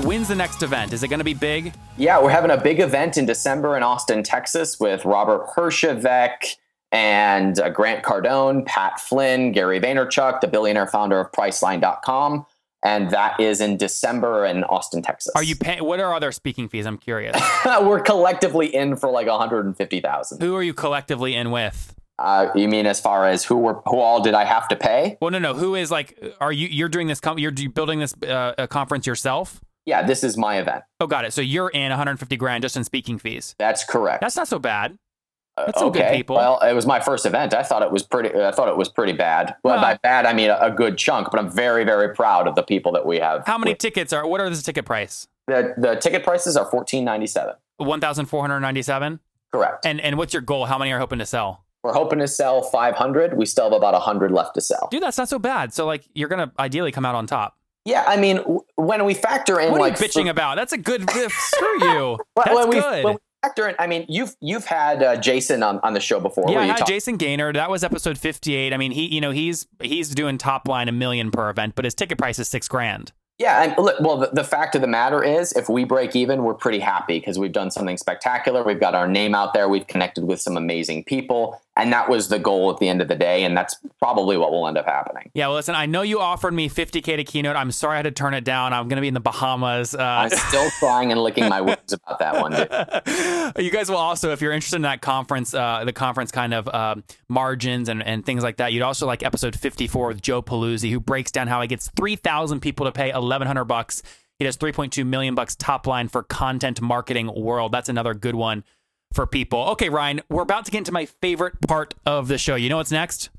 When's 0.04 0.26
the 0.26 0.34
next 0.34 0.62
event? 0.64 0.92
Is 0.92 1.04
it 1.04 1.08
going 1.08 1.18
to 1.18 1.24
be 1.24 1.34
big? 1.34 1.72
Yeah, 1.96 2.20
we're 2.20 2.30
having 2.30 2.50
a 2.50 2.60
big 2.60 2.80
event 2.80 3.16
in 3.16 3.26
December 3.26 3.76
in 3.76 3.84
Austin, 3.84 4.24
Texas 4.24 4.80
with 4.80 5.04
Robert 5.04 5.46
Herjavec 5.54 6.56
and 6.92 7.58
uh, 7.60 7.68
Grant 7.70 8.04
Cardone, 8.04 8.64
Pat 8.66 9.00
Flynn, 9.00 9.52
Gary 9.52 9.80
Vaynerchuk, 9.80 10.40
the 10.40 10.48
billionaire 10.48 10.86
founder 10.86 11.20
of 11.20 11.30
Priceline.com. 11.32 12.46
And 12.84 13.10
that 13.10 13.40
is 13.40 13.60
in 13.60 13.76
December 13.76 14.46
in 14.46 14.62
Austin, 14.64 15.02
Texas. 15.02 15.32
Are 15.34 15.42
you 15.42 15.56
paying? 15.56 15.84
What 15.84 15.98
are 15.98 16.14
other 16.14 16.30
speaking 16.30 16.68
fees? 16.68 16.86
I'm 16.86 16.96
curious. 16.96 17.36
we're 17.82 18.00
collectively 18.00 18.72
in 18.72 18.94
for 18.96 19.10
like 19.10 19.26
150,000. 19.26 20.40
Who 20.40 20.54
are 20.54 20.62
you 20.62 20.72
collectively 20.72 21.34
in 21.34 21.50
with? 21.50 21.94
Uh, 22.20 22.48
you 22.54 22.68
mean 22.68 22.86
as 22.86 23.00
far 23.00 23.26
as 23.26 23.44
who 23.44 23.56
were 23.56 23.80
who 23.86 23.98
all 23.98 24.20
did 24.20 24.34
I 24.34 24.44
have 24.44 24.68
to 24.68 24.76
pay? 24.76 25.18
Well, 25.20 25.30
no, 25.30 25.38
no. 25.38 25.54
Who 25.54 25.74
is 25.74 25.90
like? 25.90 26.20
Are 26.40 26.52
you? 26.52 26.68
You're 26.68 26.88
doing 26.88 27.06
this? 27.06 27.20
Com- 27.20 27.38
you're 27.38 27.52
building 27.52 28.00
this 28.00 28.14
uh, 28.22 28.54
a 28.58 28.66
conference 28.66 29.06
yourself? 29.06 29.60
Yeah, 29.84 30.02
this 30.02 30.22
is 30.22 30.36
my 30.36 30.58
event. 30.58 30.84
Oh, 31.00 31.06
got 31.06 31.24
it. 31.24 31.32
So 31.32 31.40
you're 31.40 31.70
in 31.70 31.88
150 31.88 32.36
grand 32.36 32.62
just 32.62 32.76
in 32.76 32.84
speaking 32.84 33.18
fees. 33.18 33.54
That's 33.58 33.84
correct. 33.84 34.20
That's 34.20 34.36
not 34.36 34.46
so 34.46 34.58
bad. 34.58 34.98
Uh, 35.62 35.66
that's 35.66 35.80
good 35.82 35.96
okay. 35.96 36.16
people. 36.16 36.36
Well, 36.36 36.58
it 36.60 36.72
was 36.72 36.86
my 36.86 37.00
first 37.00 37.26
event. 37.26 37.54
I 37.54 37.62
thought 37.62 37.82
it 37.82 37.90
was 37.90 38.02
pretty. 38.02 38.30
I 38.40 38.50
thought 38.52 38.68
it 38.68 38.76
was 38.76 38.88
pretty 38.88 39.12
bad. 39.12 39.54
Well, 39.62 39.74
Well- 39.74 39.82
by 39.82 39.98
bad 40.02 40.26
I 40.26 40.32
mean 40.32 40.50
a, 40.50 40.58
a 40.60 40.70
good 40.70 40.98
chunk. 40.98 41.30
But 41.30 41.40
I'm 41.40 41.50
very, 41.50 41.84
very 41.84 42.14
proud 42.14 42.46
of 42.48 42.54
the 42.54 42.62
people 42.62 42.92
that 42.92 43.04
we 43.06 43.18
have. 43.18 43.46
How 43.46 43.58
many 43.58 43.72
with- 43.72 43.78
tickets 43.78 44.12
are? 44.12 44.26
What 44.26 44.40
are 44.40 44.48
the 44.50 44.56
ticket 44.62 44.84
price? 44.84 45.26
the 45.46 45.74
the 45.78 45.94
ticket 45.96 46.22
prices 46.24 46.56
are 46.58 46.70
14.97. 46.70 47.54
1,497. 47.78 49.20
Correct. 49.52 49.86
And 49.86 50.00
and 50.00 50.18
what's 50.18 50.32
your 50.34 50.42
goal? 50.42 50.66
How 50.66 50.78
many 50.78 50.92
are 50.92 50.98
hoping 50.98 51.18
to 51.20 51.26
sell? 51.26 51.64
We're 51.82 51.92
hoping 51.94 52.18
to 52.18 52.28
sell 52.28 52.62
500. 52.62 53.36
We 53.36 53.46
still 53.46 53.64
have 53.64 53.72
about 53.72 53.94
100 53.94 54.30
left 54.32 54.54
to 54.54 54.60
sell. 54.60 54.88
Dude, 54.90 55.02
that's 55.02 55.16
not 55.16 55.28
so 55.28 55.38
bad. 55.38 55.72
So 55.72 55.86
like, 55.86 56.04
you're 56.14 56.28
gonna 56.28 56.52
ideally 56.58 56.92
come 56.92 57.06
out 57.06 57.14
on 57.14 57.26
top. 57.26 57.56
Yeah, 57.84 58.04
I 58.06 58.16
mean, 58.18 58.38
w- 58.38 58.60
when 58.74 59.04
we 59.06 59.14
factor 59.14 59.58
in 59.60 59.70
What 59.70 59.80
are 59.80 59.88
like 59.88 59.98
you 59.98 60.06
bitching 60.06 60.28
about? 60.28 60.56
That's 60.56 60.72
a 60.74 60.76
good. 60.78 61.08
Screw 61.30 61.84
you. 61.84 62.18
That's 62.36 62.50
when 62.54 62.68
we, 62.68 62.74
good. 62.80 63.04
when 63.04 63.14
we 63.14 63.20
factor 63.42 63.68
in, 63.68 63.74
I 63.78 63.86
mean, 63.86 64.04
you've 64.08 64.34
you've 64.40 64.64
had 64.64 65.02
uh, 65.02 65.16
Jason 65.16 65.62
on, 65.62 65.80
on 65.82 65.94
the 65.94 66.00
show 66.00 66.20
before. 66.20 66.50
Yeah, 66.50 66.60
I 66.60 66.66
had 66.66 66.78
talk- 66.78 66.88
Jason 66.88 67.18
Gaignard. 67.18 67.54
That 67.54 67.70
was 67.70 67.84
episode 67.84 68.18
58. 68.18 68.72
I 68.72 68.76
mean, 68.76 68.92
he, 68.92 69.06
you 69.14 69.20
know, 69.20 69.30
he's 69.30 69.66
he's 69.82 70.14
doing 70.14 70.38
top 70.38 70.68
line 70.68 70.88
a 70.88 70.92
million 70.92 71.30
per 71.30 71.50
event, 71.50 71.74
but 71.74 71.84
his 71.84 71.94
ticket 71.94 72.18
price 72.18 72.38
is 72.38 72.48
six 72.48 72.68
grand. 72.68 73.12
Yeah, 73.38 73.62
and 73.62 73.74
look, 73.78 74.00
well, 74.00 74.16
the, 74.16 74.30
the 74.32 74.42
fact 74.42 74.74
of 74.74 74.80
the 74.80 74.88
matter 74.88 75.22
is, 75.22 75.52
if 75.52 75.68
we 75.68 75.84
break 75.84 76.16
even, 76.16 76.42
we're 76.42 76.54
pretty 76.54 76.80
happy 76.80 77.20
because 77.20 77.38
we've 77.38 77.52
done 77.52 77.70
something 77.70 77.96
spectacular. 77.96 78.64
We've 78.64 78.80
got 78.80 78.96
our 78.96 79.06
name 79.06 79.32
out 79.32 79.54
there. 79.54 79.68
We've 79.68 79.86
connected 79.86 80.24
with 80.24 80.40
some 80.40 80.56
amazing 80.56 81.04
people, 81.04 81.60
and 81.78 81.92
that 81.92 82.08
was 82.08 82.28
the 82.28 82.38
goal 82.40 82.70
at 82.70 82.78
the 82.78 82.88
end 82.88 83.00
of 83.00 83.08
the 83.08 83.14
day. 83.14 83.44
And 83.44 83.56
that's 83.56 83.76
probably 84.00 84.36
what 84.36 84.50
will 84.50 84.66
end 84.66 84.76
up 84.76 84.84
happening. 84.84 85.30
Yeah, 85.32 85.46
well, 85.46 85.56
listen, 85.56 85.74
I 85.76 85.86
know 85.86 86.02
you 86.02 86.20
offered 86.20 86.52
me 86.52 86.68
50k 86.68 87.16
to 87.16 87.24
keynote. 87.24 87.56
I'm 87.56 87.70
sorry 87.70 87.94
I 87.94 87.96
had 87.98 88.02
to 88.02 88.10
turn 88.10 88.34
it 88.34 88.44
down. 88.44 88.72
I'm 88.72 88.88
gonna 88.88 89.00
be 89.00 89.08
in 89.08 89.14
the 89.14 89.20
Bahamas. 89.20 89.94
Uh, 89.94 90.02
I'm 90.02 90.30
still 90.30 90.68
crying 90.78 91.12
and 91.12 91.22
licking 91.22 91.48
my 91.48 91.60
wounds 91.60 91.92
about 91.92 92.18
that 92.18 92.40
one, 92.40 92.52
dude. 92.52 93.64
you 93.64 93.70
guys 93.70 93.88
will 93.88 93.96
also, 93.96 94.32
if 94.32 94.42
you're 94.42 94.52
interested 94.52 94.76
in 94.76 94.82
that 94.82 95.00
conference, 95.00 95.54
uh, 95.54 95.84
the 95.84 95.92
conference 95.92 96.30
kind 96.30 96.52
of 96.52 96.68
um 96.68 97.04
margins 97.28 97.88
and, 97.88 98.02
and 98.02 98.26
things 98.26 98.42
like 98.42 98.56
that, 98.56 98.72
you'd 98.72 98.82
also 98.82 99.06
like 99.06 99.22
episode 99.22 99.54
54 99.56 100.08
with 100.08 100.20
Joe 100.20 100.42
Pulizzi, 100.42 100.90
who 100.90 100.98
breaks 101.00 101.30
down 101.30 101.46
how 101.46 101.60
he 101.62 101.68
gets 101.68 101.90
3,000 101.96 102.60
people 102.60 102.86
to 102.86 102.92
pay 102.92 103.12
1,100 103.12 103.64
bucks. 103.64 104.02
He 104.38 104.44
does 104.44 104.56
3.2 104.56 105.04
million 105.06 105.34
bucks 105.34 105.56
top 105.56 105.86
line 105.86 106.08
for 106.08 106.22
content 106.22 106.80
marketing 106.80 107.30
world. 107.34 107.72
That's 107.72 107.88
another 107.88 108.14
good 108.14 108.34
one 108.34 108.64
for 109.12 109.26
people. 109.26 109.60
Okay, 109.70 109.88
Ryan, 109.88 110.20
we're 110.28 110.42
about 110.42 110.64
to 110.66 110.70
get 110.70 110.78
into 110.78 110.92
my 110.92 111.06
favorite 111.06 111.60
part 111.66 111.94
of 112.06 112.28
the 112.28 112.38
show. 112.38 112.54
You 112.54 112.68
know 112.68 112.76
what's 112.76 112.92
next? 112.92 113.30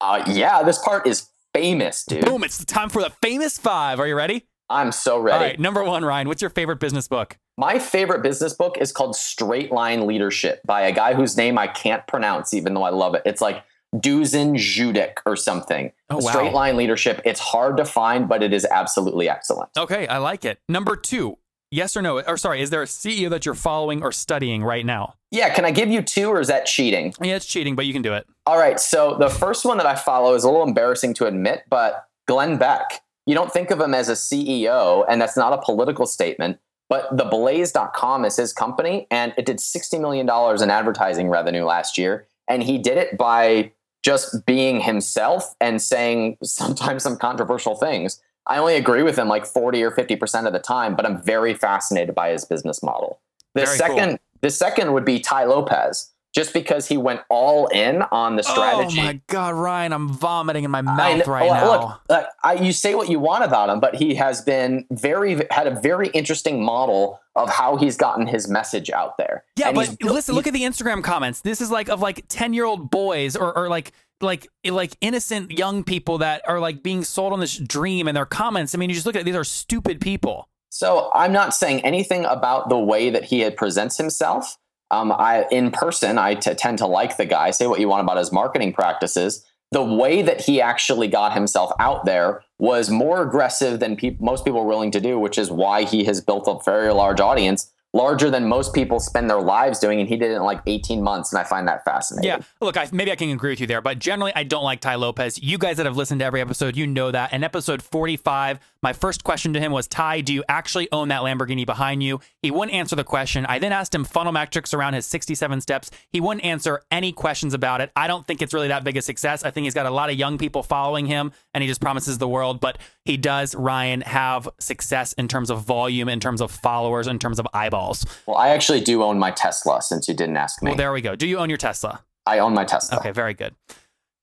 Uh, 0.00 0.22
yeah, 0.26 0.62
this 0.62 0.78
part 0.78 1.06
is 1.06 1.28
famous, 1.52 2.04
dude. 2.04 2.24
Boom! 2.24 2.44
It's 2.44 2.58
the 2.58 2.66
time 2.66 2.88
for 2.88 3.02
the 3.02 3.10
famous 3.10 3.58
five. 3.58 3.98
Are 4.00 4.06
you 4.06 4.14
ready? 4.14 4.46
I'm 4.70 4.92
so 4.92 5.18
ready. 5.18 5.44
right, 5.44 5.60
number 5.60 5.82
one, 5.82 6.04
Ryan. 6.04 6.28
What's 6.28 6.42
your 6.42 6.50
favorite 6.50 6.78
business 6.78 7.08
book? 7.08 7.38
My 7.56 7.78
favorite 7.78 8.22
business 8.22 8.52
book 8.52 8.76
is 8.78 8.92
called 8.92 9.16
Straight 9.16 9.72
Line 9.72 10.06
Leadership 10.06 10.60
by 10.64 10.82
a 10.82 10.92
guy 10.92 11.14
whose 11.14 11.36
name 11.36 11.58
I 11.58 11.66
can't 11.66 12.06
pronounce, 12.06 12.52
even 12.54 12.74
though 12.74 12.82
I 12.84 12.90
love 12.90 13.14
it. 13.14 13.22
It's 13.24 13.40
like 13.40 13.64
Dusan 13.96 14.54
Judik 14.54 15.14
or 15.24 15.36
something. 15.36 15.90
Oh, 16.10 16.18
wow. 16.18 16.30
Straight 16.30 16.52
Line 16.52 16.76
Leadership. 16.76 17.20
It's 17.24 17.40
hard 17.40 17.78
to 17.78 17.84
find, 17.84 18.28
but 18.28 18.42
it 18.42 18.52
is 18.52 18.64
absolutely 18.66 19.28
excellent. 19.28 19.70
Okay, 19.76 20.06
I 20.06 20.18
like 20.18 20.44
it. 20.44 20.60
Number 20.68 20.94
two, 20.96 21.38
yes 21.70 21.96
or 21.96 22.02
no? 22.02 22.20
Or 22.20 22.36
sorry, 22.36 22.60
is 22.60 22.70
there 22.70 22.82
a 22.82 22.86
CEO 22.86 23.30
that 23.30 23.46
you're 23.46 23.54
following 23.54 24.02
or 24.02 24.12
studying 24.12 24.62
right 24.62 24.84
now? 24.84 25.14
Yeah, 25.30 25.52
can 25.54 25.64
I 25.64 25.70
give 25.70 25.88
you 25.88 26.02
two 26.02 26.28
or 26.28 26.40
is 26.40 26.48
that 26.48 26.66
cheating? 26.66 27.14
Yeah, 27.20 27.36
it's 27.36 27.46
cheating, 27.46 27.76
but 27.76 27.86
you 27.86 27.92
can 27.92 28.02
do 28.02 28.14
it. 28.14 28.26
All 28.46 28.58
right, 28.58 28.80
so 28.80 29.16
the 29.18 29.28
first 29.28 29.64
one 29.64 29.76
that 29.78 29.86
I 29.86 29.94
follow 29.94 30.34
is 30.34 30.44
a 30.44 30.50
little 30.50 30.66
embarrassing 30.66 31.14
to 31.14 31.26
admit, 31.26 31.64
but 31.68 32.06
Glenn 32.26 32.58
Beck. 32.58 33.02
You 33.26 33.34
don't 33.34 33.52
think 33.52 33.70
of 33.70 33.78
him 33.78 33.92
as 33.92 34.08
a 34.08 34.12
CEO, 34.12 35.04
and 35.06 35.20
that's 35.20 35.36
not 35.36 35.52
a 35.52 35.60
political 35.60 36.06
statement, 36.06 36.58
but 36.88 37.14
the 37.14 37.24
Blaze.com 37.24 38.24
is 38.24 38.36
his 38.36 38.54
company, 38.54 39.06
and 39.10 39.34
it 39.36 39.44
did 39.44 39.58
$60 39.58 40.00
million 40.00 40.26
in 40.62 40.70
advertising 40.70 41.28
revenue 41.28 41.64
last 41.64 41.98
year. 41.98 42.26
And 42.48 42.62
he 42.62 42.78
did 42.78 42.96
it 42.96 43.18
by 43.18 43.72
just 44.02 44.46
being 44.46 44.80
himself 44.80 45.54
and 45.60 45.82
saying 45.82 46.38
sometimes 46.42 47.02
some 47.02 47.18
controversial 47.18 47.76
things. 47.76 48.22
I 48.48 48.58
only 48.58 48.76
agree 48.76 49.02
with 49.02 49.18
him 49.18 49.28
like 49.28 49.46
40 49.46 49.82
or 49.82 49.90
50% 49.90 50.46
of 50.46 50.52
the 50.52 50.58
time, 50.58 50.96
but 50.96 51.04
I'm 51.04 51.22
very 51.22 51.54
fascinated 51.54 52.14
by 52.14 52.30
his 52.30 52.44
business 52.44 52.82
model. 52.82 53.20
The 53.54 53.64
Very 53.64 53.76
second 53.76 54.18
the 54.40 54.50
second 54.50 54.92
would 54.92 55.04
be 55.04 55.18
Tai 55.18 55.44
Lopez, 55.44 56.12
just 56.34 56.52
because 56.52 56.86
he 56.86 56.96
went 56.96 57.20
all 57.28 57.66
in 57.68 58.02
on 58.12 58.36
the 58.36 58.42
strategy. 58.42 59.00
Oh 59.00 59.04
my 59.04 59.20
God, 59.26 59.54
Ryan, 59.54 59.92
I'm 59.92 60.08
vomiting 60.08 60.64
in 60.64 60.70
my 60.70 60.82
mouth 60.82 61.24
kn- 61.24 61.28
right 61.28 61.50
well, 61.50 61.80
now. 61.80 61.88
Look, 61.88 62.00
uh, 62.08 62.26
I, 62.44 62.54
you 62.54 62.72
say 62.72 62.94
what 62.94 63.08
you 63.08 63.18
want 63.18 63.44
about 63.44 63.68
him, 63.68 63.80
but 63.80 63.96
he 63.96 64.14
has 64.14 64.42
been 64.42 64.86
very 64.90 65.40
had 65.50 65.66
a 65.66 65.80
very 65.80 66.08
interesting 66.08 66.64
model 66.64 67.20
of 67.34 67.50
how 67.50 67.76
he's 67.76 67.96
gotten 67.96 68.26
his 68.26 68.48
message 68.48 68.90
out 68.90 69.16
there. 69.16 69.44
yeah, 69.56 69.68
And 69.68 69.76
but 69.76 70.02
listen, 70.02 70.34
look 70.34 70.46
at 70.46 70.52
the 70.52 70.62
Instagram 70.62 71.02
comments. 71.02 71.40
This 71.40 71.60
is 71.60 71.70
like 71.70 71.88
of 71.88 72.00
like 72.00 72.24
10 72.28 72.52
year 72.52 72.64
old 72.64 72.90
boys 72.90 73.36
or, 73.36 73.56
or 73.56 73.68
like 73.68 73.92
like 74.20 74.48
like 74.64 74.96
innocent 75.00 75.58
young 75.58 75.84
people 75.84 76.18
that 76.18 76.42
are 76.48 76.60
like 76.60 76.82
being 76.82 77.04
sold 77.04 77.32
on 77.32 77.40
this 77.40 77.56
dream 77.56 78.08
and 78.08 78.16
their 78.16 78.26
comments. 78.26 78.74
I 78.74 78.78
mean, 78.78 78.90
you 78.90 78.94
just 78.94 79.06
look 79.06 79.14
at 79.14 79.22
it, 79.22 79.24
these 79.24 79.36
are 79.36 79.44
stupid 79.44 80.00
people. 80.00 80.48
So 80.70 81.10
I'm 81.14 81.32
not 81.32 81.54
saying 81.54 81.80
anything 81.84 82.24
about 82.24 82.68
the 82.68 82.78
way 82.78 83.10
that 83.10 83.24
he 83.24 83.48
presents 83.50 83.96
himself. 83.96 84.56
Um, 84.90 85.12
I 85.12 85.46
in 85.50 85.70
person, 85.70 86.18
I 86.18 86.34
t- 86.34 86.54
tend 86.54 86.78
to 86.78 86.86
like 86.86 87.16
the 87.16 87.26
guy. 87.26 87.50
Say 87.50 87.66
what 87.66 87.80
you 87.80 87.88
want 87.88 88.02
about 88.02 88.16
his 88.16 88.32
marketing 88.32 88.72
practices. 88.72 89.44
The 89.70 89.82
way 89.82 90.22
that 90.22 90.40
he 90.40 90.62
actually 90.62 91.08
got 91.08 91.34
himself 91.34 91.72
out 91.78 92.06
there 92.06 92.42
was 92.58 92.88
more 92.88 93.22
aggressive 93.22 93.80
than 93.80 93.96
peop 93.96 94.18
most 94.18 94.44
people 94.44 94.64
willing 94.64 94.90
to 94.92 95.00
do, 95.00 95.18
which 95.18 95.36
is 95.36 95.50
why 95.50 95.84
he 95.84 96.04
has 96.04 96.22
built 96.22 96.48
a 96.48 96.58
very 96.64 96.92
large 96.92 97.20
audience 97.20 97.70
larger 97.94 98.30
than 98.30 98.46
most 98.46 98.74
people 98.74 99.00
spend 99.00 99.30
their 99.30 99.40
lives 99.40 99.78
doing, 99.78 100.00
and 100.00 100.08
he 100.08 100.16
did 100.16 100.30
it 100.30 100.34
in 100.34 100.42
like 100.42 100.60
18 100.66 101.02
months, 101.02 101.32
and 101.32 101.40
I 101.40 101.44
find 101.44 101.66
that 101.68 101.84
fascinating. 101.84 102.28
Yeah, 102.28 102.40
look, 102.60 102.76
I, 102.76 102.88
maybe 102.92 103.10
I 103.10 103.16
can 103.16 103.30
agree 103.30 103.50
with 103.50 103.60
you 103.60 103.66
there, 103.66 103.80
but 103.80 103.98
generally, 103.98 104.32
I 104.34 104.42
don't 104.42 104.64
like 104.64 104.80
Tai 104.80 104.96
Lopez. 104.96 105.42
You 105.42 105.58
guys 105.58 105.78
that 105.78 105.86
have 105.86 105.96
listened 105.96 106.20
to 106.20 106.24
every 106.24 106.40
episode, 106.40 106.76
you 106.76 106.86
know 106.86 107.10
that. 107.10 107.32
In 107.32 107.42
episode 107.42 107.82
45, 107.82 108.60
my 108.82 108.92
first 108.92 109.24
question 109.24 109.52
to 109.54 109.60
him 109.60 109.72
was, 109.72 109.86
Ty, 109.86 110.20
do 110.20 110.34
you 110.34 110.44
actually 110.48 110.88
own 110.92 111.08
that 111.08 111.22
Lamborghini 111.22 111.64
behind 111.64 112.02
you? 112.02 112.20
He 112.42 112.50
wouldn't 112.50 112.76
answer 112.76 112.94
the 112.94 113.04
question. 113.04 113.46
I 113.46 113.58
then 113.58 113.72
asked 113.72 113.94
him 113.94 114.04
funnel 114.04 114.32
metrics 114.32 114.74
around 114.74 114.94
his 114.94 115.06
67 115.06 115.60
steps. 115.62 115.90
He 116.10 116.20
wouldn't 116.20 116.44
answer 116.44 116.82
any 116.90 117.12
questions 117.12 117.54
about 117.54 117.80
it. 117.80 117.90
I 117.96 118.06
don't 118.06 118.26
think 118.26 118.42
it's 118.42 118.52
really 118.52 118.68
that 118.68 118.84
big 118.84 118.96
a 118.96 119.02
success. 119.02 119.44
I 119.44 119.50
think 119.50 119.64
he's 119.64 119.74
got 119.74 119.86
a 119.86 119.90
lot 119.90 120.10
of 120.10 120.16
young 120.16 120.36
people 120.36 120.62
following 120.62 121.06
him, 121.06 121.32
and 121.54 121.62
he 121.62 121.68
just 121.68 121.80
promises 121.80 122.18
the 122.18 122.28
world. 122.28 122.60
But 122.60 122.78
he 123.04 123.16
does, 123.16 123.54
Ryan, 123.54 124.02
have 124.02 124.48
success 124.60 125.14
in 125.14 125.26
terms 125.26 125.50
of 125.50 125.62
volume, 125.62 126.08
in 126.08 126.20
terms 126.20 126.40
of 126.40 126.50
followers, 126.50 127.06
in 127.06 127.18
terms 127.18 127.38
of 127.38 127.48
eyeballs. 127.54 127.77
Well, 128.26 128.36
I 128.36 128.50
actually 128.50 128.80
do 128.80 129.02
own 129.02 129.18
my 129.18 129.30
Tesla 129.30 129.80
since 129.82 130.08
you 130.08 130.14
didn't 130.14 130.36
ask 130.36 130.62
me. 130.62 130.70
Well, 130.70 130.76
there 130.76 130.92
we 130.92 131.00
go. 131.00 131.16
Do 131.16 131.26
you 131.26 131.38
own 131.38 131.48
your 131.48 131.58
Tesla? 131.58 132.02
I 132.26 132.38
own 132.40 132.54
my 132.54 132.64
Tesla. 132.64 132.98
Okay, 132.98 133.10
very 133.10 133.34
good. 133.34 133.54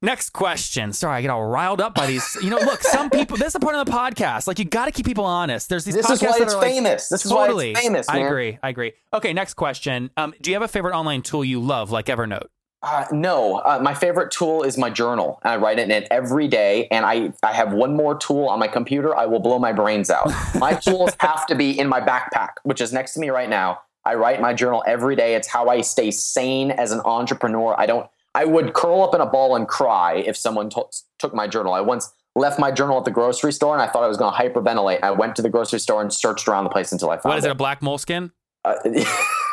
Next 0.01 0.31
question. 0.31 0.93
Sorry, 0.93 1.17
I 1.17 1.21
get 1.21 1.31
all 1.31 1.45
riled 1.45 1.81
up 1.81 1.95
by 1.95 2.05
these. 2.05 2.37
You 2.41 2.51
know, 2.51 2.57
look, 2.57 2.81
some 2.81 3.09
people. 3.09 3.37
This 3.37 3.49
is 3.49 3.55
a 3.55 3.59
part 3.59 3.75
of 3.75 3.85
the 3.85 3.91
podcast. 3.91 4.45
Like, 4.45 4.59
you 4.59 4.65
got 4.65 4.85
to 4.85 4.91
keep 4.91 5.05
people 5.05 5.25
honest. 5.25 5.69
There's 5.69 5.85
these. 5.85 5.95
This 5.95 6.09
is 6.09 6.21
why 6.21 6.33
it's 6.39 6.53
like, 6.53 6.63
famous. 6.63 7.09
This 7.09 7.23
totally. 7.23 7.71
is 7.71 7.75
why 7.75 7.79
it's 7.79 7.87
famous. 7.87 8.09
I 8.09 8.19
agree. 8.19 8.59
I 8.61 8.69
agree. 8.69 8.93
Okay, 9.13 9.33
next 9.33 9.55
question. 9.55 10.11
Um, 10.17 10.33
do 10.41 10.51
you 10.51 10.55
have 10.55 10.63
a 10.63 10.67
favorite 10.67 10.95
online 10.95 11.21
tool 11.23 11.43
you 11.43 11.59
love, 11.59 11.89
like 11.91 12.05
Evernote? 12.05 12.47
Uh, 12.85 13.03
no, 13.11 13.55
uh, 13.57 13.79
my 13.81 13.95
favorite 13.95 14.29
tool 14.29 14.61
is 14.61 14.77
my 14.77 14.91
journal. 14.91 15.39
I 15.41 15.55
write 15.55 15.79
in 15.79 15.89
it 15.89 16.07
every 16.11 16.47
day, 16.47 16.87
and 16.91 17.03
I 17.03 17.33
I 17.41 17.51
have 17.51 17.73
one 17.73 17.95
more 17.95 18.15
tool 18.15 18.45
on 18.47 18.59
my 18.59 18.67
computer. 18.67 19.15
I 19.15 19.25
will 19.25 19.39
blow 19.39 19.57
my 19.57 19.73
brains 19.73 20.11
out. 20.11 20.31
My 20.55 20.73
tools 20.73 21.11
have 21.19 21.47
to 21.47 21.55
be 21.55 21.77
in 21.77 21.87
my 21.87 21.99
backpack, 21.99 22.49
which 22.63 22.79
is 22.79 22.93
next 22.93 23.13
to 23.15 23.19
me 23.19 23.29
right 23.29 23.49
now. 23.49 23.79
I 24.05 24.13
write 24.13 24.39
my 24.39 24.53
journal 24.53 24.83
every 24.85 25.15
day. 25.15 25.33
It's 25.33 25.47
how 25.47 25.67
I 25.67 25.81
stay 25.81 26.11
sane 26.11 26.69
as 26.69 26.91
an 26.91 27.01
entrepreneur. 27.05 27.73
I 27.75 27.87
don't. 27.87 28.07
I 28.35 28.45
would 28.45 28.73
curl 28.73 29.01
up 29.01 29.15
in 29.15 29.21
a 29.21 29.25
ball 29.25 29.55
and 29.55 29.67
cry 29.67 30.15
if 30.17 30.37
someone 30.37 30.69
to- 30.71 30.85
took 31.17 31.33
my 31.33 31.47
journal. 31.47 31.73
I 31.73 31.81
once 31.81 32.13
left 32.35 32.59
my 32.59 32.69
journal 32.69 32.99
at 32.99 33.05
the 33.05 33.11
grocery 33.11 33.51
store, 33.51 33.73
and 33.73 33.81
I 33.81 33.87
thought 33.87 34.03
I 34.03 34.07
was 34.07 34.17
going 34.17 34.31
to 34.31 34.37
hyperventilate. 34.37 34.99
I 35.01 35.09
went 35.11 35.35
to 35.37 35.41
the 35.41 35.49
grocery 35.49 35.79
store 35.79 36.01
and 36.01 36.13
searched 36.13 36.47
around 36.47 36.65
the 36.65 36.69
place 36.69 36.91
until 36.91 37.09
I 37.09 37.15
found 37.15 37.25
it. 37.25 37.29
What 37.29 37.37
is 37.39 37.45
it? 37.45 37.49
it. 37.49 37.51
A 37.51 37.55
black 37.55 37.81
moleskin? 37.81 38.31
Uh, 38.63 38.75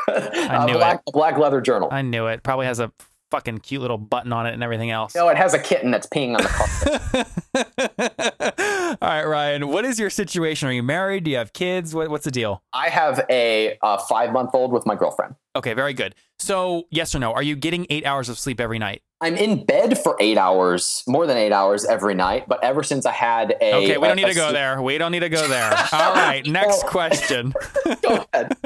I 0.09 0.65
a 0.65 0.67
knew 0.67 0.75
black, 0.75 1.03
a 1.07 1.13
black 1.13 1.39
leather 1.39 1.61
journal. 1.61 1.89
I 1.91 2.03
knew 2.03 2.27
it. 2.27 2.43
Probably 2.43 2.67
has 2.67 2.81
a 2.81 2.93
fucking 3.33 3.59
cute 3.61 3.81
little 3.81 3.97
button 3.97 4.31
on 4.31 4.47
it 4.47 4.53
and 4.53 4.63
everything 4.63 4.91
else. 4.91 5.15
no, 5.15 5.27
it 5.31 5.39
has 5.39 5.55
a 5.55 5.59
kitten 5.59 5.91
that's 5.91 6.07
peeing 6.07 6.37
on 6.37 6.43
the 6.43 7.27
carpet. 7.55 8.99
All 9.03 9.09
right, 9.09 9.25
Ryan. 9.25 9.69
What 9.69 9.87
is 9.87 9.99
your 9.99 10.11
situation? 10.11 10.69
Are 10.69 10.73
you 10.73 10.83
married? 10.83 11.25
Do 11.25 11.31
you 11.31 11.39
have 11.39 11.55
kids? 11.55 11.95
What, 11.95 12.11
what's 12.11 12.27
the 12.27 12.31
deal? 12.31 12.63
I 12.75 12.91
have 12.91 13.25
a, 13.31 13.79
uh 13.83 13.97
five 13.97 14.33
month 14.33 14.51
old 14.55 14.71
with 14.71 14.85
my 14.85 14.95
girlfriend. 14.95 15.35
Okay, 15.57 15.73
very 15.75 15.95
good. 15.95 16.15
So, 16.39 16.85
yes 16.91 17.15
or 17.15 17.19
no? 17.21 17.33
Are 17.33 17.43
you 17.43 17.57
getting 17.57 17.87
eight 17.89 18.05
hours 18.05 18.29
of 18.29 18.39
sleep 18.39 18.61
every 18.61 18.79
night? 18.79 19.03
I'm 19.21 19.37
in 19.37 19.65
bed 19.65 19.99
for 19.99 20.17
eight 20.19 20.37
hours, 20.37 21.05
more 21.07 21.27
than 21.27 21.37
eight 21.37 21.53
hours 21.53 21.85
every 21.85 22.15
night. 22.15 22.49
But 22.49 22.63
ever 22.65 22.83
since 22.83 23.07
I 23.07 23.13
had 23.13 23.53
a 23.61 23.75
Okay, 23.77 23.97
we 23.99 24.09
don't 24.09 24.17
need 24.17 24.27
to 24.27 24.35
go 24.35 24.49
a- 24.49 24.53
there. 24.53 24.83
We 24.83 24.99
don't 24.99 25.13
need 25.13 25.21
to 25.21 25.29
go 25.29 25.47
there. 25.47 25.71
All 25.93 26.15
right, 26.15 26.45
next 26.47 26.85
question. 26.85 27.55
Go 28.03 28.25
ahead. 28.33 28.57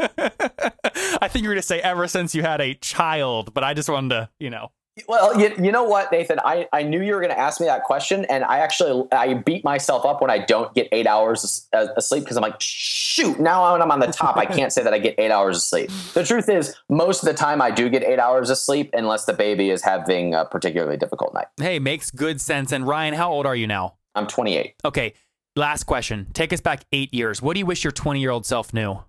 I 1.23 1.29
think 1.29 1.43
you 1.43 1.49
were 1.49 1.55
going 1.55 1.63
to 1.63 1.67
say 1.67 1.81
ever 1.81 2.07
since 2.09 2.35
you 2.35 2.43
had 2.43 2.61
a 2.61 2.75
child, 2.75 3.55
but 3.55 3.65
I 3.65 3.75
just 3.75 3.89
wanted 3.89 4.11
to, 4.11 4.31
you 4.39 4.51
know. 4.51 4.71
Well, 5.09 5.39
you, 5.39 5.55
you 5.63 5.73
know 5.73 5.85
what, 5.85 6.11
Nathan? 6.11 6.39
I, 6.43 6.69
I 6.73 6.83
knew 6.83 7.03
you 7.03 7.13
were 7.13 7.21
going 7.21 7.33
to 7.33 7.39
ask 7.39 7.61
me 7.61 7.67
that 7.67 7.85
question, 7.85 8.25
and 8.27 8.43
I 8.45 8.61
actually 8.61 9.07
I 9.13 9.35
beat 9.35 9.63
myself 9.63 10.07
up 10.07 10.23
when 10.23 10.31
I 10.31 10.39
don't 10.39 10.75
get 10.75 10.89
eight 10.91 11.07
hours 11.07 11.69
of 11.75 11.91
of 11.97 12.03
sleep 12.03 12.25
because 12.25 12.39
I'm 12.39 12.43
like, 12.43 12.57
shoot! 12.61 13.39
Now 13.39 13.73
when 13.73 13.83
I'm 13.83 13.91
on 13.91 14.01
the 14.01 14.07
top, 14.07 14.39
I 14.39 14.47
can't 14.47 14.73
say 14.73 14.83
that 14.83 14.95
I 14.95 14.99
get 14.99 15.15
eight 15.19 15.31
hours 15.31 15.59
of 15.59 15.63
sleep. 15.65 15.91
The 16.15 16.25
truth 16.25 16.49
is, 16.49 16.75
most 16.89 17.23
of 17.23 17.27
the 17.27 17.35
time 17.35 17.61
I 17.61 17.71
do 17.71 17.91
get 17.91 18.05
eight 18.05 18.19
hours 18.19 18.49
of 18.49 18.57
sleep, 18.57 18.89
unless 18.95 19.27
the 19.27 19.35
baby 19.35 19.69
is 19.69 19.83
having 19.83 20.33
a 20.33 20.47
particularly 20.47 20.97
difficult 20.97 21.35
night. 21.35 21.49
Hey, 21.59 21.79
makes 21.79 22.11
good 22.11 22.41
sense. 22.41 22.73
And 22.73 22.87
Ryan, 22.87 23.13
how 23.13 23.31
old 23.31 23.45
are 23.45 23.57
you 23.57 23.67
now? 23.67 23.97
I'm 24.15 24.27
28. 24.27 24.77
Okay, 24.83 25.13
last 25.57 25.85
question. 25.85 26.29
Take 26.33 26.55
us 26.55 26.63
back 26.63 26.85
eight 26.93 27.13
years. 27.13 27.43
What 27.43 27.53
do 27.53 27.59
you 27.59 27.67
wish 27.67 27.85
your 27.85 27.93
20 27.93 28.19
year 28.19 28.31
old 28.31 28.47
self 28.47 28.73
knew? 28.73 29.01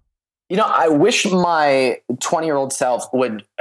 You 0.50 0.58
know, 0.58 0.66
I 0.66 0.88
wish 0.88 1.26
my 1.26 2.02
20 2.20 2.46
year 2.46 2.56
old 2.56 2.74
self 2.74 3.06
would. 3.14 3.46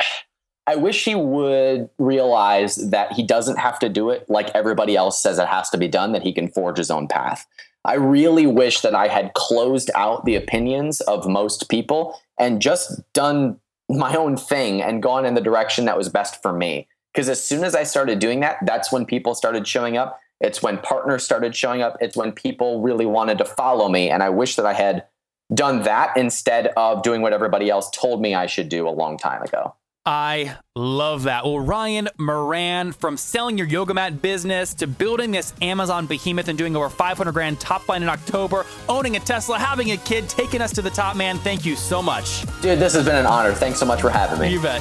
I 0.68 0.74
wish 0.74 1.04
he 1.04 1.14
would 1.14 1.90
realize 1.96 2.74
that 2.90 3.12
he 3.12 3.22
doesn't 3.22 3.56
have 3.56 3.78
to 3.78 3.88
do 3.88 4.10
it 4.10 4.28
like 4.28 4.50
everybody 4.52 4.96
else 4.96 5.22
says 5.22 5.38
it 5.38 5.46
has 5.46 5.70
to 5.70 5.78
be 5.78 5.86
done, 5.86 6.10
that 6.10 6.24
he 6.24 6.32
can 6.32 6.48
forge 6.48 6.76
his 6.76 6.90
own 6.90 7.06
path. 7.06 7.46
I 7.84 7.94
really 7.94 8.48
wish 8.48 8.80
that 8.80 8.92
I 8.92 9.06
had 9.06 9.32
closed 9.34 9.92
out 9.94 10.24
the 10.24 10.34
opinions 10.34 11.00
of 11.02 11.28
most 11.28 11.68
people 11.68 12.20
and 12.36 12.60
just 12.60 13.00
done 13.12 13.60
my 13.88 14.16
own 14.16 14.36
thing 14.36 14.82
and 14.82 15.02
gone 15.02 15.24
in 15.24 15.34
the 15.34 15.40
direction 15.40 15.84
that 15.84 15.96
was 15.96 16.08
best 16.08 16.42
for 16.42 16.52
me. 16.52 16.88
Because 17.14 17.28
as 17.28 17.40
soon 17.40 17.62
as 17.62 17.76
I 17.76 17.84
started 17.84 18.18
doing 18.18 18.40
that, 18.40 18.58
that's 18.62 18.90
when 18.90 19.06
people 19.06 19.36
started 19.36 19.68
showing 19.68 19.96
up. 19.96 20.18
It's 20.40 20.62
when 20.62 20.78
partners 20.78 21.24
started 21.24 21.54
showing 21.54 21.80
up. 21.80 21.96
It's 22.00 22.16
when 22.16 22.32
people 22.32 22.82
really 22.82 23.06
wanted 23.06 23.38
to 23.38 23.44
follow 23.44 23.88
me. 23.88 24.10
And 24.10 24.22
I 24.22 24.30
wish 24.30 24.56
that 24.56 24.66
I 24.66 24.74
had 24.74 25.04
done 25.52 25.82
that 25.82 26.16
instead 26.16 26.68
of 26.76 27.02
doing 27.02 27.22
what 27.22 27.32
everybody 27.32 27.70
else 27.70 27.90
told 27.90 28.20
me 28.20 28.34
I 28.34 28.46
should 28.46 28.68
do 28.68 28.88
a 28.88 28.90
long 28.90 29.16
time 29.18 29.42
ago. 29.42 29.74
I 30.06 30.56
love 30.76 31.24
that. 31.24 31.44
Well, 31.44 31.58
Ryan 31.58 32.08
Moran, 32.16 32.92
from 32.92 33.16
selling 33.16 33.58
your 33.58 33.66
yoga 33.66 33.92
mat 33.92 34.22
business 34.22 34.72
to 34.74 34.86
building 34.86 35.32
this 35.32 35.52
Amazon 35.60 36.06
behemoth 36.06 36.46
and 36.46 36.56
doing 36.56 36.76
over 36.76 36.88
500 36.88 37.32
grand 37.32 37.58
top 37.58 37.88
line 37.88 38.04
in 38.04 38.08
October, 38.08 38.64
owning 38.88 39.16
a 39.16 39.20
Tesla, 39.20 39.58
having 39.58 39.90
a 39.90 39.96
kid, 39.96 40.28
taking 40.28 40.60
us 40.60 40.72
to 40.74 40.82
the 40.82 40.90
top, 40.90 41.16
man. 41.16 41.38
Thank 41.38 41.66
you 41.66 41.74
so 41.74 42.00
much. 42.00 42.42
Dude, 42.62 42.78
this 42.78 42.94
has 42.94 43.04
been 43.04 43.16
an 43.16 43.26
honor. 43.26 43.52
Thanks 43.52 43.80
so 43.80 43.86
much 43.86 44.00
for 44.00 44.10
having 44.10 44.38
me. 44.38 44.52
You 44.52 44.62
bet. 44.62 44.80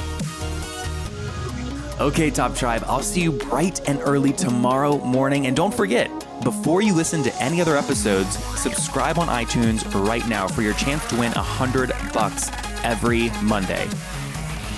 Okay, 1.98 2.30
Top 2.30 2.54
Tribe, 2.54 2.84
I'll 2.86 3.02
see 3.02 3.22
you 3.22 3.32
bright 3.32 3.88
and 3.88 3.98
early 4.02 4.32
tomorrow 4.32 4.98
morning. 4.98 5.46
And 5.46 5.56
don't 5.56 5.74
forget, 5.74 6.25
before 6.42 6.82
you 6.82 6.94
listen 6.94 7.22
to 7.22 7.42
any 7.42 7.60
other 7.60 7.76
episodes, 7.76 8.36
subscribe 8.58 9.18
on 9.18 9.28
iTunes 9.28 9.84
right 10.06 10.26
now 10.28 10.46
for 10.46 10.62
your 10.62 10.74
chance 10.74 11.06
to 11.08 11.16
win 11.16 11.32
100 11.32 11.92
bucks 12.12 12.50
every 12.84 13.30
Monday. 13.42 13.88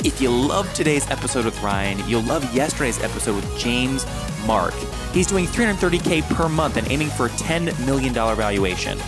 If 0.04 0.20
you 0.20 0.30
love 0.30 0.72
today's 0.74 1.10
episode 1.10 1.44
with 1.44 1.60
Ryan, 1.62 2.06
you'll 2.08 2.22
love 2.22 2.54
yesterday's 2.54 3.02
episode 3.02 3.36
with 3.36 3.58
James 3.58 4.06
Mark. 4.46 4.74
He's 5.12 5.26
doing 5.26 5.46
330K 5.46 6.22
per 6.34 6.48
month 6.48 6.76
and 6.76 6.90
aiming 6.90 7.08
for 7.08 7.26
a 7.26 7.30
$10 7.30 7.86
million 7.86 8.14
valuation. 8.14 8.98